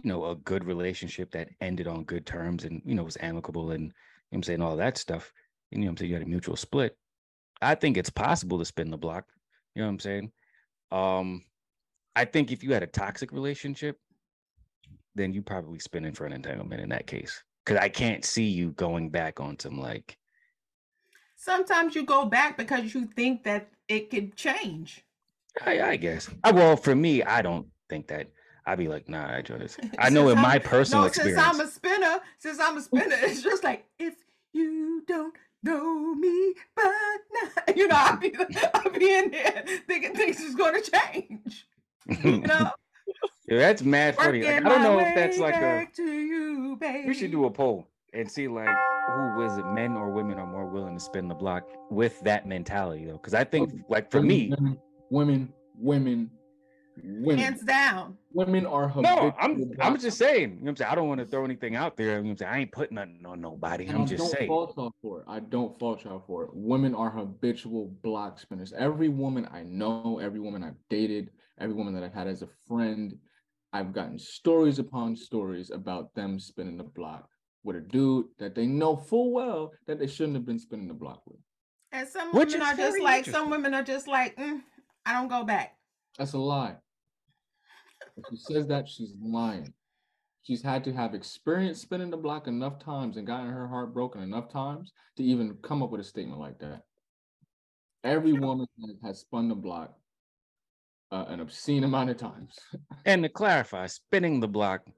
[0.04, 3.72] you know, a good relationship that ended on good terms and you know was amicable
[3.72, 3.94] and you know
[4.30, 5.34] what I'm saying all that stuff,
[5.72, 6.98] and you know what I'm saying you had a mutual split,
[7.62, 9.26] I think it's possible to spin the block.
[9.76, 10.32] You know what I'm saying?
[10.92, 11.44] Um,
[12.16, 14.00] I think if you had a toxic relationship,
[15.16, 17.44] then you probably spinning for an entanglement in that case.
[17.66, 20.18] Cause I can't see you going back on some like
[21.36, 25.06] Sometimes you go back because you think that it could change.
[25.66, 26.30] I, I guess.
[26.44, 28.28] Uh, well, for me, I don't think that.
[28.68, 29.78] I'd be like, nah, I enjoy this.
[29.98, 31.40] I know in my I'm- personal no, experience.
[31.42, 34.14] since I'm a spinner, since I'm a spinner, it's just like if
[34.54, 38.36] you don't know me, but now, you know, I'll be,
[38.74, 41.66] I'll be in there thinking things is going to change.
[42.24, 42.70] You know,
[43.48, 44.44] Yeah, that's mad funny.
[44.44, 45.88] Like, I don't know if that's like a.
[45.96, 47.08] to you, baby.
[47.08, 48.68] We should do a poll and see like
[49.10, 52.46] who was it, men or women are more willing to spin the block with that
[52.48, 53.14] mentality though.
[53.14, 54.78] Because I think like for Women- me,
[55.10, 56.32] women, women
[57.04, 58.18] women, women, Hands down.
[58.34, 60.42] women are No, I'm I'm just saying.
[60.42, 60.92] You know what I'm saying?
[60.92, 62.06] I don't want to throw anything out there.
[62.08, 62.52] You know what I'm saying?
[62.52, 63.86] I ain't putting nothing on nobody.
[63.86, 64.48] And I'm I just don't saying.
[64.48, 65.26] fault y'all for it.
[65.28, 66.50] I don't fault y'all for it.
[66.54, 68.74] Women are habitual block spinners.
[68.78, 71.30] Every woman I know, every woman I've dated,
[71.60, 73.16] every woman that I've had as a friend,
[73.74, 77.28] I've gotten stories upon stories about them spinning the block
[77.64, 80.94] with a dude that they know full well that they shouldn't have been spinning the
[80.94, 81.40] block with.
[81.92, 84.62] And some Which women is are just like some women are just like, "Mm,
[85.06, 85.76] I don't go back.
[86.18, 86.76] That's a lie.
[88.18, 89.74] If she says that, she's lying.
[90.44, 94.22] She's had to have experience spinning the block enough times and gotten her heart broken
[94.22, 96.84] enough times to even come up with a statement like that.
[98.04, 98.68] Every woman
[99.04, 99.94] has- spun the block
[101.12, 102.58] uh, an obscene amount of times.
[103.06, 104.92] And to clarify, spinning the block, you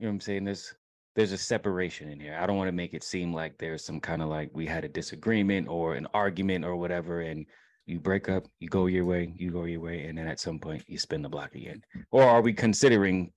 [0.00, 0.44] know what I'm saying?
[0.44, 0.74] There's
[1.14, 2.38] there's a separation in here.
[2.40, 4.84] I don't want to make it seem like there's some kind of like we had
[4.84, 7.44] a disagreement or an argument or whatever, and
[7.86, 10.58] you break up, you go your way, you go your way, and then at some
[10.58, 11.82] point you spin the block again.
[12.10, 13.32] Or are we considering,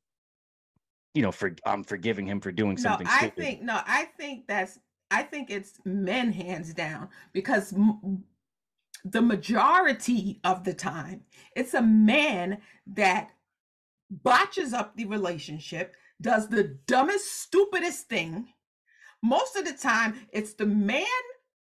[1.14, 3.06] you know, for I'm forgiving him for doing something?
[3.06, 3.36] No, I stupid?
[3.36, 4.80] think no, I think that's
[5.12, 8.24] I think it's men hands down because m-
[9.04, 11.22] the majority of the time
[11.56, 13.30] it's a man that
[14.10, 18.48] botches up the relationship, does the dumbest, stupidest thing.
[19.22, 21.06] Most of the time, it's the man,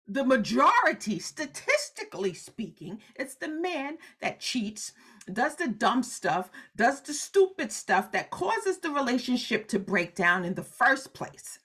[0.07, 4.93] the majority, statistically speaking, it's the man that cheats,
[5.31, 10.45] does the dumb stuff, does the stupid stuff that causes the relationship to break down
[10.45, 11.59] in the first place.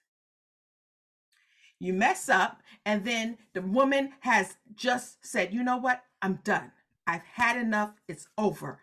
[1.79, 6.03] You mess up, and then the woman has just said, You know what?
[6.23, 6.73] I'm done.
[7.07, 7.95] I've had enough.
[8.09, 8.81] It's over.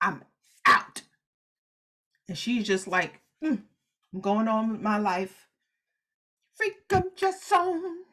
[0.00, 0.24] I'm
[0.66, 1.02] out.
[2.28, 3.64] And she's just like, "Mm,
[4.14, 5.48] I'm going on with my life.
[6.58, 8.04] Freakum just on.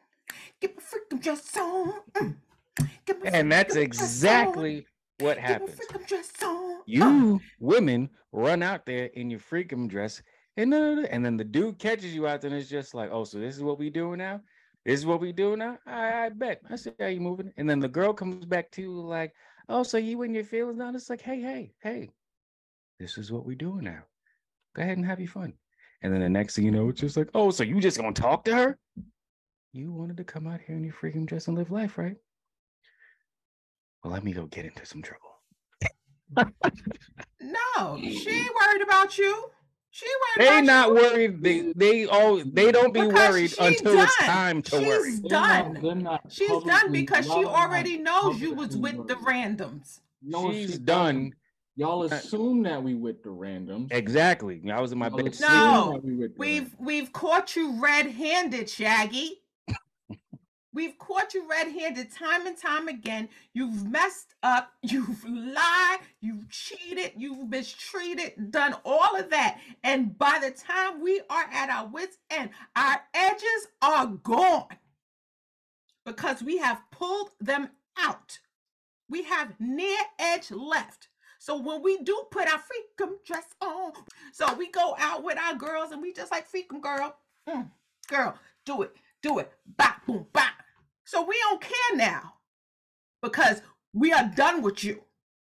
[0.60, 1.94] Get my freakum dress on.
[2.14, 2.36] Mm.
[3.24, 3.82] And that's on.
[3.82, 4.86] exactly
[5.20, 5.80] what happens.
[6.06, 6.76] dress on.
[6.76, 10.22] Uh, You women run out there in your freakum dress,
[10.56, 13.24] and then and then the dude catches you out there, and it's just like, oh,
[13.24, 14.40] so this is what we doing now?
[14.84, 15.78] This is what we doing now?
[15.86, 16.62] I, I bet.
[16.70, 17.52] I see how you moving.
[17.56, 19.34] And then the girl comes back to you like,
[19.68, 20.90] oh, so you and your feelings now?
[20.94, 22.10] It's like, hey, hey, hey,
[22.98, 24.02] this is what we doing now.
[24.74, 25.52] Go ahead and have your fun.
[26.02, 28.12] And then the next thing you know, it's just like, oh, so you just gonna
[28.12, 28.78] talk to her?
[29.78, 32.16] You wanted to come out here in your freakum dress and live life, right?
[34.02, 35.36] Well, let me go get into some trouble.
[37.40, 39.44] No, she ain't worried about you.
[39.90, 40.94] She worried They about not you.
[40.96, 41.42] worried.
[41.42, 44.82] They they all they don't be Because worried she's until it's time to work.
[44.84, 45.12] She's worry.
[45.22, 45.72] They're done.
[45.74, 48.98] not- they're not She's done because she y'all are not already knows you was publicly
[48.98, 50.00] with the randoms.
[50.20, 50.84] No, she She's doesn't.
[50.84, 51.32] done.
[51.76, 53.88] Y'all assume that we with the randoms.
[53.92, 54.60] Exactly.
[54.70, 55.36] I was in my bed.
[55.40, 59.40] No, we we've we've caught you red-handed, Shaggy.
[60.78, 63.30] We've caught you red-handed time and time again.
[63.52, 69.58] You've messed up, you've lied, you've cheated, you've mistreated, done all of that.
[69.82, 74.68] And by the time we are at our wits' end, our edges are gone
[76.06, 78.38] because we have pulled them out.
[79.10, 81.08] We have near edge left.
[81.40, 83.94] So when we do put our freakum dress on,
[84.32, 87.16] so we go out with our girls and we just like freakum girl,
[87.48, 87.68] mm,
[88.06, 90.52] girl, do it, do it, bop, boom, bop.
[91.08, 92.34] So we don't care now
[93.22, 93.62] because
[93.94, 95.04] we are done with you,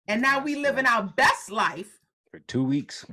[0.08, 2.00] and now we living our best life.
[2.32, 3.06] for two weeks.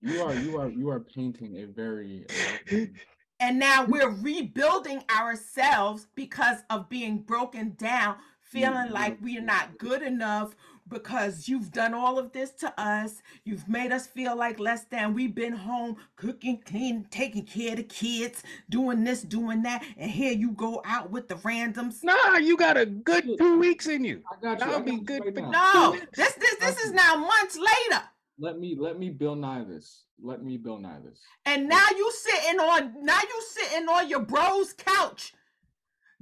[0.00, 2.24] You are you are you are painting a very
[2.72, 2.86] uh,
[3.38, 10.00] And now we're rebuilding ourselves because of being broken down, feeling like we're not good
[10.00, 10.56] enough
[10.88, 13.22] because you've done all of this to us.
[13.44, 15.14] You've made us feel like less than.
[15.14, 19.84] We've been home cooking, cleaning, taking care of the kids, doing this, doing that.
[19.96, 22.02] And here you go out with the randoms.
[22.02, 24.22] Nah, you got a good two weeks in you.
[24.30, 24.66] I got you.
[24.66, 25.50] I That'll be you good right.
[25.50, 28.02] No, this this this is now months later.
[28.38, 30.04] Let me let me Bill Nye this.
[30.22, 31.20] Let me Bill Nye this.
[31.46, 35.34] And now you sitting on now you sitting on your bro's couch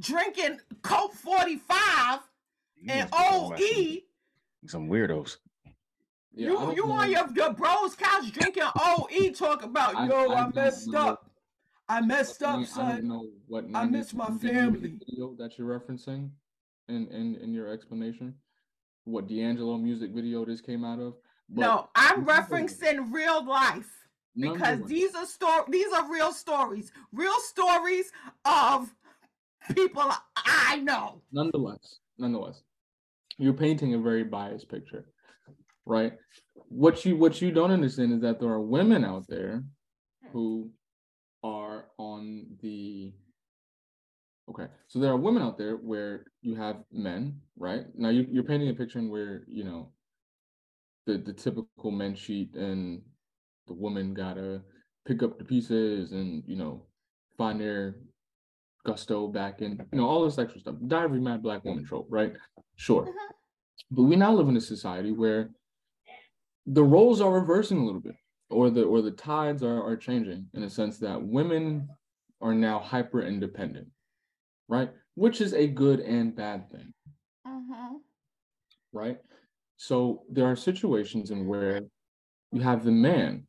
[0.00, 2.20] drinking Colt 45
[2.88, 4.11] and must be OE.
[4.62, 5.36] Some, some weirdos.
[6.34, 10.30] Yeah, you you know- on your, your bro's couch drinking OE talk about I- yo
[10.30, 10.98] I I, don't messed know.
[11.08, 11.30] up.
[11.88, 13.08] I messed up, don't- I don't son.
[13.08, 14.94] know what I miss my family.
[14.98, 16.30] video that you're referencing
[16.88, 18.34] in, in in your explanation.
[19.04, 21.16] What D'Angelo music video this came out of.
[21.48, 22.48] but No, I'm nonetheless-
[22.80, 23.90] referencing real life
[24.36, 26.92] because these are story these are real stories.
[27.12, 28.10] Real stories
[28.46, 28.94] of
[29.74, 31.20] people I know.
[31.32, 32.62] nonetheless, nonetheless,
[33.42, 35.04] you're painting a very biased picture,
[35.84, 36.12] right?
[36.68, 39.64] What you what you don't understand is that there are women out there
[40.32, 40.70] who
[41.42, 43.12] are on the
[44.48, 44.66] okay.
[44.86, 47.86] So there are women out there where you have men, right?
[47.96, 49.90] Now you, you're painting a picture in where you know
[51.06, 53.02] the the typical men cheat and
[53.66, 54.62] the woman gotta
[55.04, 56.86] pick up the pieces and you know
[57.36, 57.96] find their
[58.84, 62.32] gusto back in you know all this extra stuff diary mad black woman trope right
[62.82, 63.28] sure Mhm.
[63.90, 65.42] but we now live in a society where
[66.66, 68.16] the roles are reversing a little bit
[68.50, 71.88] or the or the tides are, are changing in a sense that women
[72.40, 73.88] are now hyper independent
[74.68, 76.92] right which is a good and bad thing
[77.46, 78.00] Mhm.
[78.92, 79.18] right?
[79.76, 81.80] So there are situations in where
[82.52, 83.46] you have the man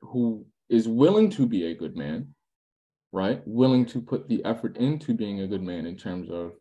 [0.00, 2.34] who is willing to be a good man,
[3.12, 3.40] right?
[3.46, 6.52] Willing to put the effort into being a good man in terms of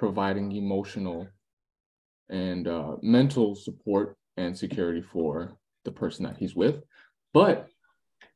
[0.00, 1.28] providing emotional
[2.30, 6.82] and uh, mental support and security for the person that he's with.
[7.34, 7.68] But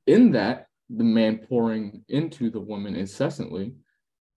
[0.06, 3.72] in that, the man pouring into the woman incessantly,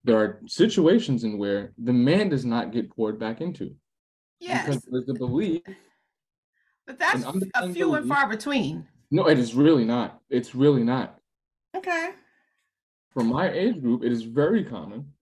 [0.04, 3.76] there are situations in where the man does not get poured back into
[4.40, 5.60] Yes, because there's the belief.
[6.86, 7.24] but that's
[7.56, 8.86] a few and far between.
[9.10, 10.22] No, it is really not.
[10.30, 11.18] It's really not.
[11.76, 12.12] Okay.
[13.10, 15.12] For my age group, it is very common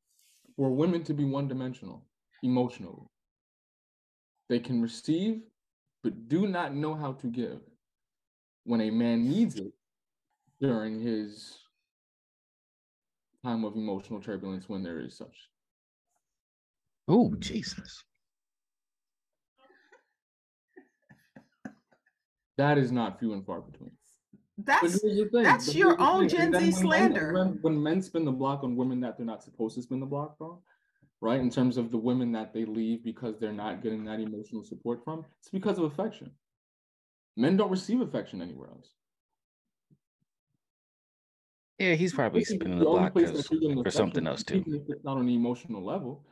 [0.56, 2.02] for women to be one dimensional
[2.42, 3.06] emotionally.
[4.48, 5.42] They can receive,
[6.02, 7.60] but do not know how to give
[8.64, 9.72] when a man needs it
[10.60, 11.58] during his
[13.44, 15.48] time of emotional turbulence when there is such.
[17.08, 18.04] Oh, Jesus.
[22.58, 23.95] That is not few and far between.
[24.58, 27.32] But That's here's the thing, that's but your own thing, Gen Z when men- slander.
[27.34, 30.06] When, when men spin the block on women that they're not supposed to spin the
[30.06, 30.58] block on,
[31.20, 31.38] right?
[31.40, 35.04] In terms of the women that they leave because they're not getting that emotional support
[35.04, 36.30] from, it's because of affection.
[37.36, 38.88] Men don't receive affection anywhere else.
[41.78, 43.90] Yeah, he's probably This is spinning the only block place 'cause- that you're getting for
[43.90, 44.64] something else too.
[44.66, 46.24] if it's not on the emotional level.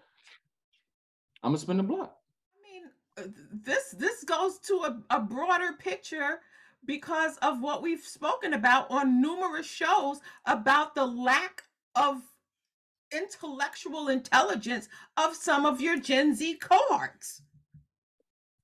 [1.42, 2.18] I'm gonna spin the block.
[2.56, 6.40] I mean, uh, this this goes to a, a broader picture
[6.87, 11.62] because of what we've spoken about on numerous shows about the lack
[11.97, 12.23] of
[13.12, 17.42] intellectual intelligence of some of your Gen Z cohorts.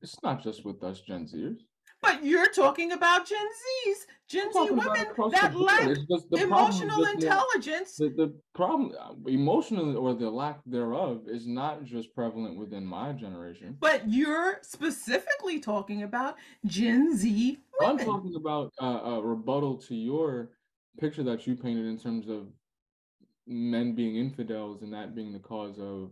[0.03, 1.59] It's not just with us Gen Zers.
[2.03, 5.89] But you're talking about Gen Zs, Gen Z women that lack
[6.31, 7.97] the emotional intelligence.
[7.97, 13.13] the, the problem uh, emotional or the lack thereof is not just prevalent within my
[13.13, 13.77] generation.
[13.81, 20.51] But you're specifically talking about Gen Z i'm talking about uh, a rebuttal to your
[20.99, 22.49] picture that you painted in terms of
[23.47, 26.11] men being infidels and that being the cause of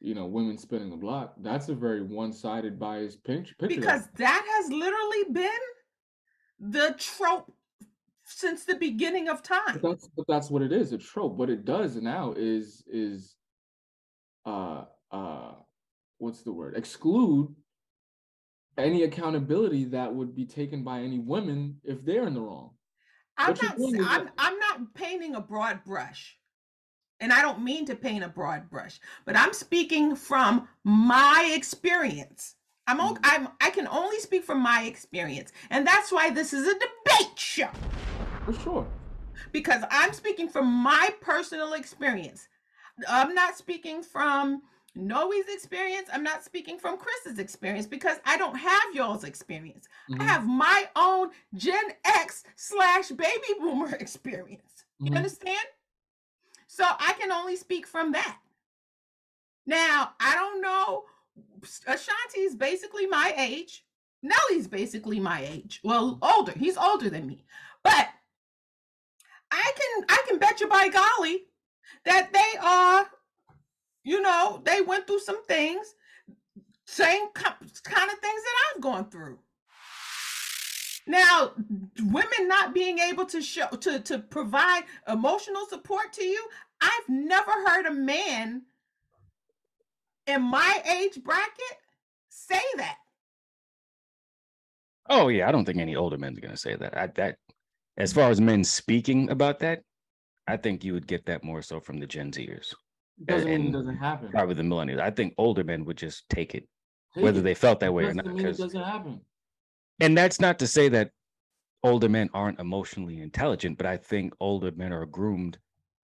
[0.00, 1.34] you know women spinning the block.
[1.38, 5.50] That's a very one-sided biased pinch picture because that has literally been
[6.60, 7.52] the trope
[8.24, 9.80] since the beginning of but time.
[9.82, 13.36] that's but that's what it is a trope what it does now is is
[14.44, 15.52] uh uh
[16.18, 17.54] what's the word exclude
[18.76, 22.70] any accountability that would be taken by any women if they're in the wrong
[23.38, 26.36] I'm what not doing sa- is I'm, that- I'm not painting a broad brush.
[27.20, 32.54] And I don't mean to paint a broad brush, but I'm speaking from my experience.
[32.88, 33.24] I'm, o- Mhm.
[33.24, 35.52] I'm I can only speak from my experience.
[35.70, 37.70] And that's why this is a debate show.
[38.44, 38.86] for sure
[39.52, 42.48] because I'm speaking from my personal experience.
[43.08, 44.62] I'm not speaking from
[44.96, 46.08] Noe's experience.
[46.12, 49.88] I'm not speaking from Chris's experience because I don't have y'all's experience.
[50.20, 54.84] I Mhm, have my own Gen X slash baby boomer experience.
[55.04, 55.16] You mhm.
[55.16, 55.58] understand?
[56.66, 58.38] So I can only speak from that.
[59.66, 61.04] Now, I don't know.
[61.86, 63.84] Ashanti is basically my age.
[64.22, 65.80] Nelly's basically my age.
[65.84, 66.52] Well, older.
[66.52, 67.44] He's older than me.
[67.82, 68.08] But
[69.50, 71.44] I can I can bet you by golly
[72.04, 73.06] that they are,
[74.04, 75.94] you know, they went through some things,
[76.84, 79.38] same kind of things that I've gone through.
[81.06, 81.52] Now,
[81.98, 86.46] women not being able to show to to provide emotional support to you,
[86.80, 88.62] I've never heard a man
[90.28, 91.76] in my age bracket
[92.28, 92.96] say that.
[95.08, 96.96] Oh yeah, I don't think any older men's gonna say that.
[96.96, 97.36] I, that
[97.96, 98.16] as mm.
[98.16, 99.80] far as men speaking about that,
[100.46, 102.74] I think you would get that more so from the Gen Zers,
[103.24, 105.00] doesn't mean it doesn't happen probably the millennials.
[105.00, 106.68] I think older men would just take it,
[107.14, 107.42] Take whether it.
[107.42, 108.34] they felt that way or doesn't not.
[108.34, 109.20] mean it 'cause- doesn't happen
[110.00, 111.10] and that's not to say that
[111.82, 115.58] older men aren't emotionally intelligent, but I think older men are groomed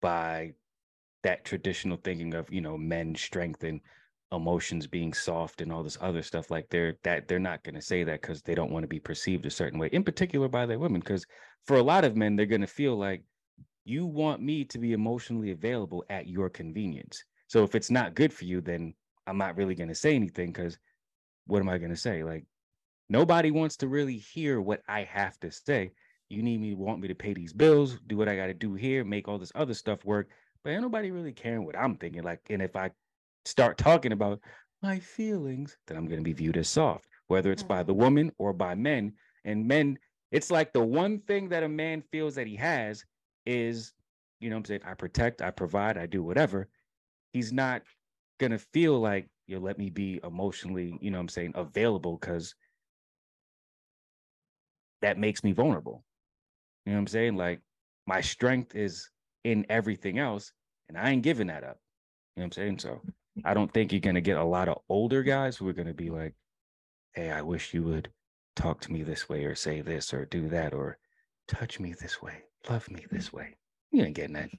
[0.01, 0.53] by
[1.23, 3.81] that traditional thinking of you know men strength and
[4.31, 7.81] emotions being soft and all this other stuff like they're that they're not going to
[7.81, 10.65] say that because they don't want to be perceived a certain way in particular by
[10.65, 11.25] their women because
[11.65, 13.23] for a lot of men they're going to feel like
[13.85, 18.31] you want me to be emotionally available at your convenience so if it's not good
[18.31, 18.93] for you then
[19.25, 20.77] i'm not really going to say anything because
[21.47, 22.45] what am i going to say like
[23.09, 25.91] Nobody wants to really hear what I have to say.
[26.29, 28.75] You need me, want me to pay these bills, do what I got to do
[28.75, 30.29] here, make all this other stuff work.
[30.63, 32.21] But ain't nobody really caring what I'm thinking.
[32.21, 32.91] Like, and if I
[33.45, 34.39] start talking about
[34.81, 38.01] my feelings, then I'm going to be viewed as soft, whether it's by the Mm-hmm.
[38.01, 39.13] woman or by men.
[39.45, 39.97] And men,
[40.31, 43.03] it's like the one thing that a man feels that he has
[43.45, 43.93] is,
[44.39, 44.81] you know what I'm saying?
[44.85, 46.69] I protect, I provide, I do whatever.
[47.33, 47.83] He's not
[48.39, 52.17] going to feel like, you let me be emotionally, you know what I'm saying, available
[52.17, 52.53] because
[55.01, 56.03] that makes me vulnerable.
[56.85, 57.35] You know what I'm saying?
[57.35, 57.61] Like
[58.07, 59.09] my strength is
[59.43, 60.51] in everything else,
[60.87, 61.77] and I ain't giving that up.
[62.35, 62.79] You know what I'm saying?
[62.79, 63.01] So
[63.45, 66.09] I don't think you're gonna get a lot of older guys who are gonna be
[66.09, 66.35] like,
[67.13, 68.11] "Hey, I wish you would
[68.55, 70.97] talk to me this way, or say this, or do that, or
[71.47, 73.09] touch me this way, love me mm.
[73.09, 73.55] this way."
[73.91, 74.49] You ain't getting that.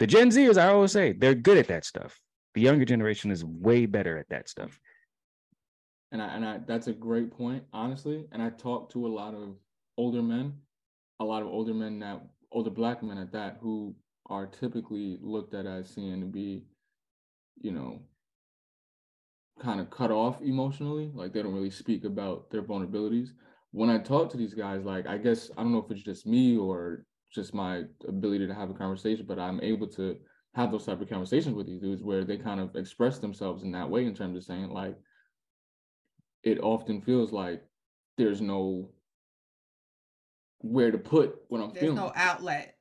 [0.00, 2.20] The Gen Zers, I always say, they're good at that stuff.
[2.54, 4.78] The younger generation is way better at that stuff.
[6.12, 8.26] and I and I that's a great point, honestly.
[8.32, 9.56] And I talk to a lot of
[9.96, 10.54] older men,
[11.20, 12.20] a lot of older men that
[12.52, 13.94] older black men at that, who
[14.26, 16.62] are typically looked at as seeing to be,
[17.60, 18.00] you know,
[19.60, 21.10] kind of cut off emotionally.
[21.14, 23.28] Like they don't really speak about their vulnerabilities.
[23.70, 26.26] When I talk to these guys, like I guess I don't know if it's just
[26.26, 30.16] me or just my ability to have a conversation, but I'm able to
[30.54, 33.72] have those type of conversations with these dudes where they kind of express themselves in
[33.72, 34.96] that way in terms of saying like
[36.44, 37.62] it often feels like
[38.16, 38.90] there's no
[40.60, 41.96] where to put what I'm There's feeling.
[41.96, 42.76] no outlet.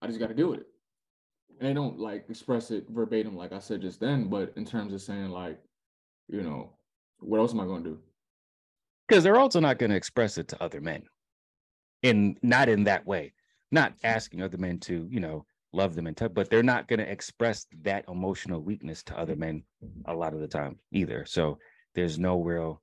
[0.00, 0.66] I just got to deal with it.
[1.60, 4.92] And they don't like express it verbatim, like I said just then, but in terms
[4.92, 5.58] of saying, like,
[6.28, 6.72] you know,
[7.20, 7.98] what else am I going to do?
[9.06, 11.02] because they're also not going to express it to other men.
[12.02, 13.32] In not in that way.
[13.70, 17.00] Not asking other men to you know love them and touch but they're not going
[17.00, 19.64] to express that emotional weakness to other men
[20.04, 21.24] a lot of the time either.
[21.26, 21.58] So
[21.94, 22.80] there's no real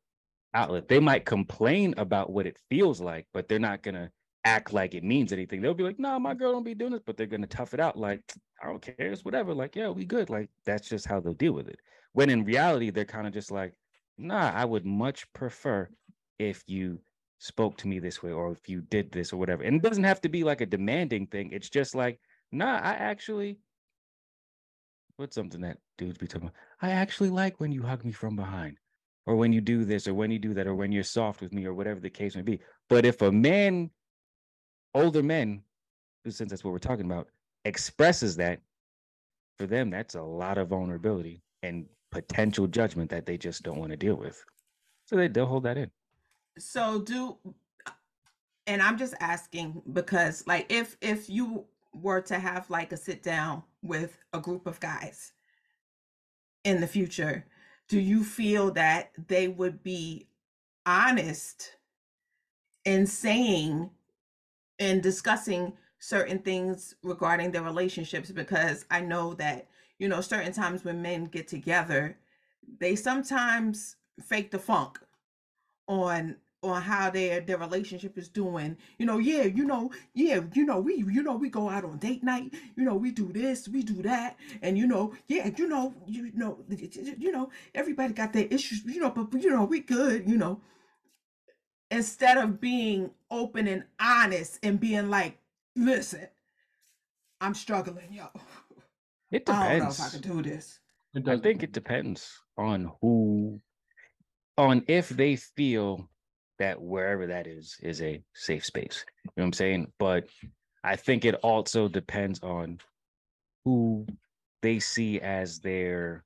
[0.53, 0.89] outlet.
[0.89, 4.09] They might complain about what it feels like but they're not going to
[4.43, 5.61] act like it means anything.
[5.61, 7.73] They'll be like no my girl don't be doing this but they're going to tough
[7.73, 8.21] it out like
[8.61, 11.53] i don't care it's whatever like yeah we good like that's just how they'll deal
[11.53, 11.79] with it
[12.13, 13.73] when in reality they're kind of just like
[14.17, 15.89] nah i would much prefer
[16.39, 16.99] if you
[17.41, 19.63] spoke to me this way or if you did this or whatever.
[19.63, 21.49] And it doesn't have to be like a demanding thing.
[21.51, 22.19] It's just like,
[22.51, 23.57] nah, I actually
[25.17, 26.55] what's something that dudes be talking about?
[26.81, 28.77] I actually like when you hug me from behind,
[29.27, 31.53] or when you do this, or when you do that, or when you're soft with
[31.53, 32.59] me, or whatever the case may be.
[32.89, 33.91] But if a man,
[34.95, 35.61] older men,
[36.27, 37.27] since that's what we're talking about,
[37.65, 38.59] expresses that,
[39.57, 43.91] for them, that's a lot of vulnerability and potential judgment that they just don't want
[43.91, 44.43] to deal with.
[45.05, 45.91] So they, they'll hold that in.
[46.57, 47.37] So do
[48.67, 53.23] and I'm just asking because like if if you were to have like a sit
[53.23, 55.33] down with a group of guys
[56.63, 57.45] in the future,
[57.89, 60.27] do you feel that they would be
[60.85, 61.75] honest
[62.85, 63.89] in saying
[64.79, 69.67] and discussing certain things regarding their relationships because I know that
[69.99, 72.17] you know certain times when men get together
[72.79, 74.99] they sometimes fake the funk
[75.87, 80.65] on on how their their relationship is doing you know yeah you know yeah you
[80.65, 83.69] know we you know we go out on date night you know we do this
[83.69, 88.33] we do that and you know yeah you know you know you know everybody got
[88.33, 90.59] their issues you know but you know we good you know
[91.91, 95.37] instead of being open and honest and being like
[95.75, 96.27] listen
[97.39, 98.27] i'm struggling yo
[99.31, 99.99] It i don't know depends.
[99.99, 100.79] if i can do this
[101.13, 103.59] It I does think it depends on who,
[104.57, 106.09] on if they feel
[106.59, 109.03] that wherever that is is a safe space.
[109.25, 109.91] You know what I'm saying?
[109.99, 110.29] But
[110.83, 112.79] I think it also depends on
[113.65, 114.05] who
[114.61, 116.23] they see as their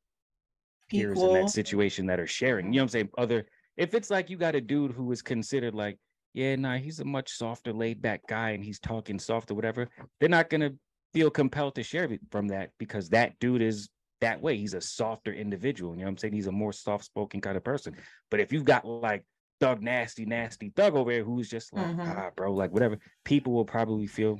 [0.92, 2.68] peers in that situation that are sharing.
[2.68, 3.10] You know what I'm saying?
[3.18, 5.98] Other if it's like you got a dude who is considered like,
[6.36, 9.88] yeah, nah, he's a much softer, laid back guy and he's talking soft or whatever,
[10.20, 10.72] they're not gonna
[11.14, 13.88] feel compelled to share from that because that dude is
[14.20, 14.58] that way.
[14.58, 15.94] He's a softer individual.
[15.94, 16.34] You know what I'm saying?
[16.34, 17.96] He's a more soft spoken kind of person.
[18.30, 19.26] But if you've got like
[19.62, 22.18] thug nasty, nasty thug over there who's just like, Mhm.
[22.18, 24.40] ah, bro, like whatever, people will probably feel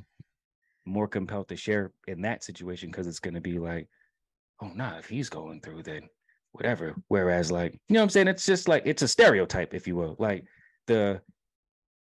[0.84, 3.88] more compelled to share in that situation because it's gonna be like,
[4.60, 6.02] oh nah, if he's going through, then
[6.52, 6.94] whatever.
[7.08, 8.28] Whereas, like, you know what I'm saying?
[8.28, 10.14] It's just like it's a stereotype, if you will.
[10.18, 10.44] Like
[10.86, 11.22] the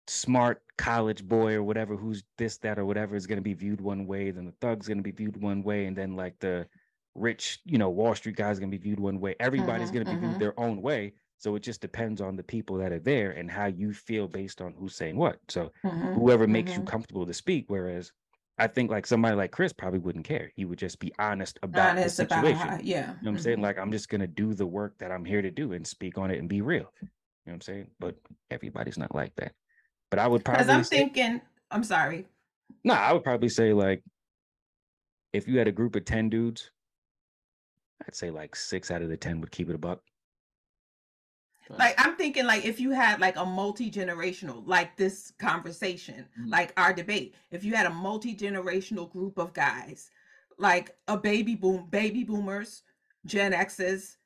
[0.08, 4.06] smart college boy or whatever who's this, that, or whatever is gonna be viewed one
[4.08, 6.68] way, then the thug's gonna be viewed one way, and then like the
[7.16, 9.36] rich, you know, Wall Street guy's gonna be viewed one way.
[9.39, 10.18] Everybody's Mhm, gonna be mhm.
[10.18, 11.14] viewed their own way.
[11.38, 14.62] So it just depends on the people that are there and how you feel based
[14.62, 15.39] on who's saying what.
[15.49, 17.66] So Mhm, whoever makes you comfortable to speak.
[17.70, 18.12] Whereas
[18.58, 20.51] I think like somebody like Chris probably wouldn't care.
[20.56, 22.72] He would just be honest about honest the about situation.
[22.72, 23.62] how, yeah You know what I'm saying?
[23.62, 26.32] Like I'm just gonna do the work that I'm here to do and speak on
[26.32, 26.80] it and be real.
[27.45, 27.91] You know what I'm saying?
[27.99, 28.18] But
[28.51, 29.56] everybody's not like that.
[30.10, 31.41] But I would probably Because I'm say, thinking,
[31.72, 32.28] I'm sorry.
[32.84, 34.03] no, I would probably say like
[35.34, 36.72] if you had a group of 10 dudes,
[38.08, 40.01] I'd say like six out of the 10 would keep it a buck.
[41.68, 46.51] Like I'm thinking like if you had like a multi-generational like this conversation, Mhm.
[46.51, 50.12] like our debate, if you had a multi-generational group of guys,
[50.60, 52.84] like a baby boom, baby boomers,
[53.26, 54.18] Gen X's,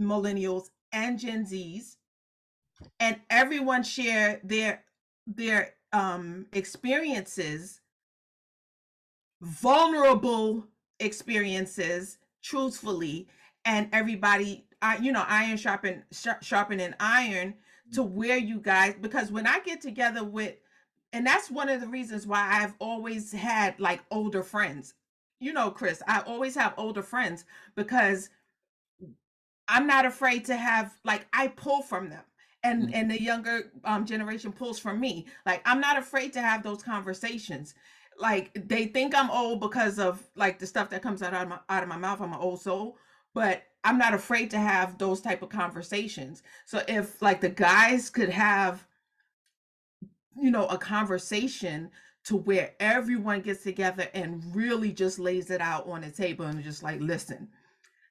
[0.00, 1.96] millennials, and Gen Zs,
[2.98, 4.84] and everyone share their
[5.26, 7.80] their um experiences,
[9.40, 10.66] vulnerable
[11.00, 13.28] experiences, truthfully,
[13.64, 17.54] and everybody I you know iron sharpen sharp, sharpening iron
[17.92, 20.56] to where you guys because when I get together with
[21.12, 24.94] and that's one of the reasons why I've always had like older friends.
[25.40, 27.44] You know, Chris, I always have older friends
[27.74, 28.30] because
[29.68, 32.22] I'm not afraid to have like I pull from them.
[32.64, 32.94] And Mhm.
[32.94, 35.26] and the younger um generation pulls from me.
[35.46, 37.74] Like I'm not afraid to have those conversations.
[38.18, 41.58] Like they think I'm old because of like the stuff that comes out of my
[41.68, 42.20] out of my mouth.
[42.20, 42.98] I'm an old soul,
[43.34, 46.42] but I'm not afraid to have those type of conversations.
[46.66, 48.86] So if like the guys could have
[50.36, 51.90] you know a conversation
[52.24, 56.62] to where everyone gets together and really just lays it out on the table and
[56.62, 57.48] just like listen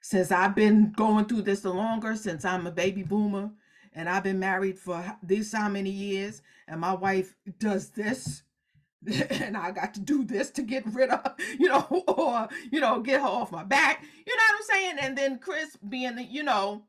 [0.02, 3.52] since i've been going through this the longer since i'm a baby boomer
[3.94, 8.44] and i've been married for this how many years and my wife does this
[9.30, 13.02] and i got to do this to get rid of you know or you know
[13.02, 16.24] get her off my back you know what i'm saying and then chris being the
[16.24, 16.84] you know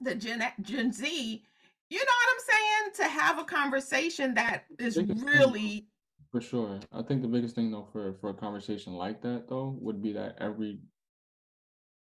[0.00, 1.42] the gen, gen z
[1.90, 5.86] you know what i'm saying to have a conversation that is really
[6.30, 6.78] For sure.
[6.92, 10.12] I think the biggest thing though for for a conversation like that though would be
[10.12, 10.78] that every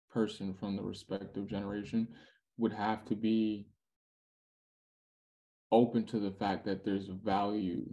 [0.09, 2.07] person from the respective generation
[2.57, 3.67] would have to be
[5.71, 7.85] open to the fact that there's value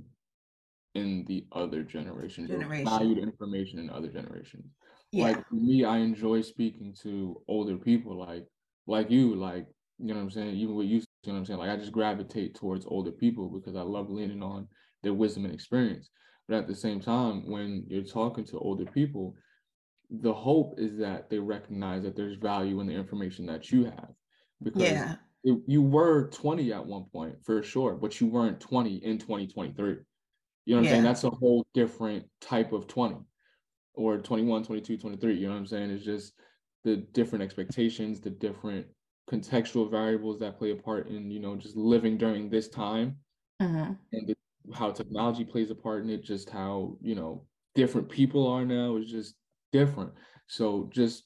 [0.95, 2.47] in the other generation,
[2.85, 4.67] valued information in other generations.
[5.13, 8.47] yeah Like for me, I enjoy speaking to older people like
[8.87, 9.67] like you, like
[9.99, 11.59] you know what I'm saying, even with you, you know what I'm saying?
[11.61, 14.69] Like I just gravitate towards older people because I love leaning on
[15.03, 16.11] their wisdom and experience.
[16.49, 19.37] But at the same time, when you're talking to older people,
[20.11, 24.11] the hope is that they recognize that there's value in the information that you have.
[24.63, 25.15] Because yeah
[25.45, 29.91] it, you were 20 at one point for sure, but you weren't 20 in 2023.
[30.65, 31.03] You know what I'm saying?
[31.03, 33.17] That's a whole different type of 20
[33.95, 35.35] or 21, 22, 23.
[35.35, 35.91] You know what I'm saying?
[35.91, 36.35] It's just
[36.85, 38.87] the different expectations, the different
[39.31, 43.19] contextual variables that play a part in, you know, just living during this time
[43.61, 43.99] Mhm.
[44.13, 44.37] and the,
[44.75, 48.97] how technology plays a part in it, just how, you know, different people are now
[48.97, 49.37] is just
[49.73, 50.13] different.
[50.49, 51.25] So just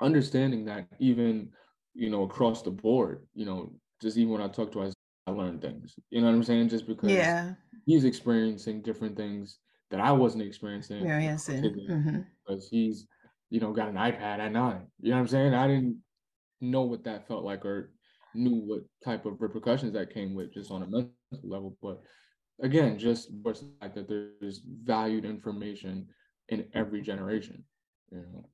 [0.00, 1.52] understanding that even,
[1.96, 3.72] you know, across the board, you know,
[4.02, 4.92] just even when I talk to us,
[5.26, 5.94] I learn things.
[6.10, 6.68] You know what I'm saying?
[6.68, 7.54] Just because yeah
[7.86, 9.58] he's experiencing different things
[9.90, 11.58] that I wasn't experiencing when I was Marianson.
[11.58, 13.06] a kid, hmm because he's,
[13.50, 14.86] you know, got an iPad at nine.
[15.00, 15.54] You know what I'm saying?
[15.54, 15.98] I didn't
[16.60, 17.92] know what that felt like or
[18.34, 21.10] knew what type of repercussions that came with just on a mental
[21.42, 21.76] level.
[21.82, 22.02] But
[22.60, 26.06] again, just what's the fact that there's valued information
[26.48, 27.64] in every generation.
[28.10, 28.48] You know.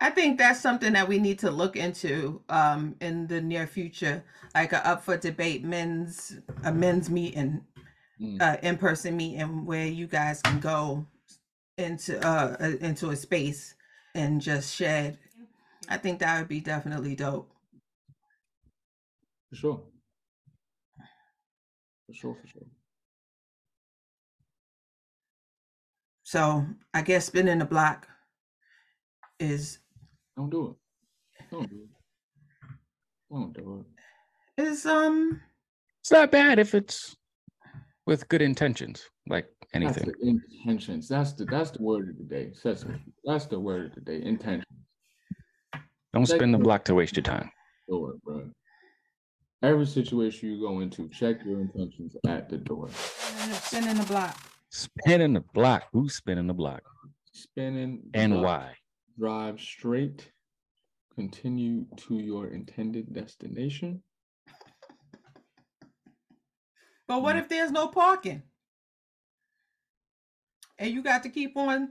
[0.00, 4.24] I think that's something that we need to look into um, in the near future,
[4.54, 7.64] like a up for debate men's a men's meeting,
[8.20, 8.40] Mm.
[8.40, 11.06] uh, in person meeting where you guys can go
[11.78, 13.74] into uh uh, into a space
[14.14, 15.18] and just shed.
[15.88, 17.50] I think that would be definitely dope.
[19.50, 19.82] for sure.
[22.06, 22.62] For sure, for sure.
[26.24, 28.08] So I guess spinning the block
[29.40, 29.78] is
[30.36, 31.44] Don't do it.
[31.50, 31.88] Don't do it.
[33.30, 33.84] Don't do
[34.56, 34.62] it.
[34.62, 35.40] is um
[36.00, 37.16] It's not bad if it's
[38.06, 40.12] with good intentions, like anything.
[40.20, 41.08] the intentions.
[41.08, 42.52] That's the that's the word of the day.
[42.54, 43.00] Sesame.
[43.24, 44.22] That's the word of the day.
[44.22, 44.64] Intentions.
[46.14, 47.50] Don't Check spin the block to waste your time.
[47.88, 48.50] Door, bro.
[49.62, 52.88] Every situation you go into, check your intentions at the door.
[52.90, 54.38] spinning the block.
[54.70, 55.84] Spinning the block.
[55.92, 56.82] Who's spinning the block?
[57.32, 58.44] Spinning the And block.
[58.44, 58.74] why?
[59.18, 60.30] Drive straight.
[61.14, 64.02] Continue to your intended destination.
[67.08, 68.42] But what if there's no parking?
[70.76, 71.90] And you got to keep on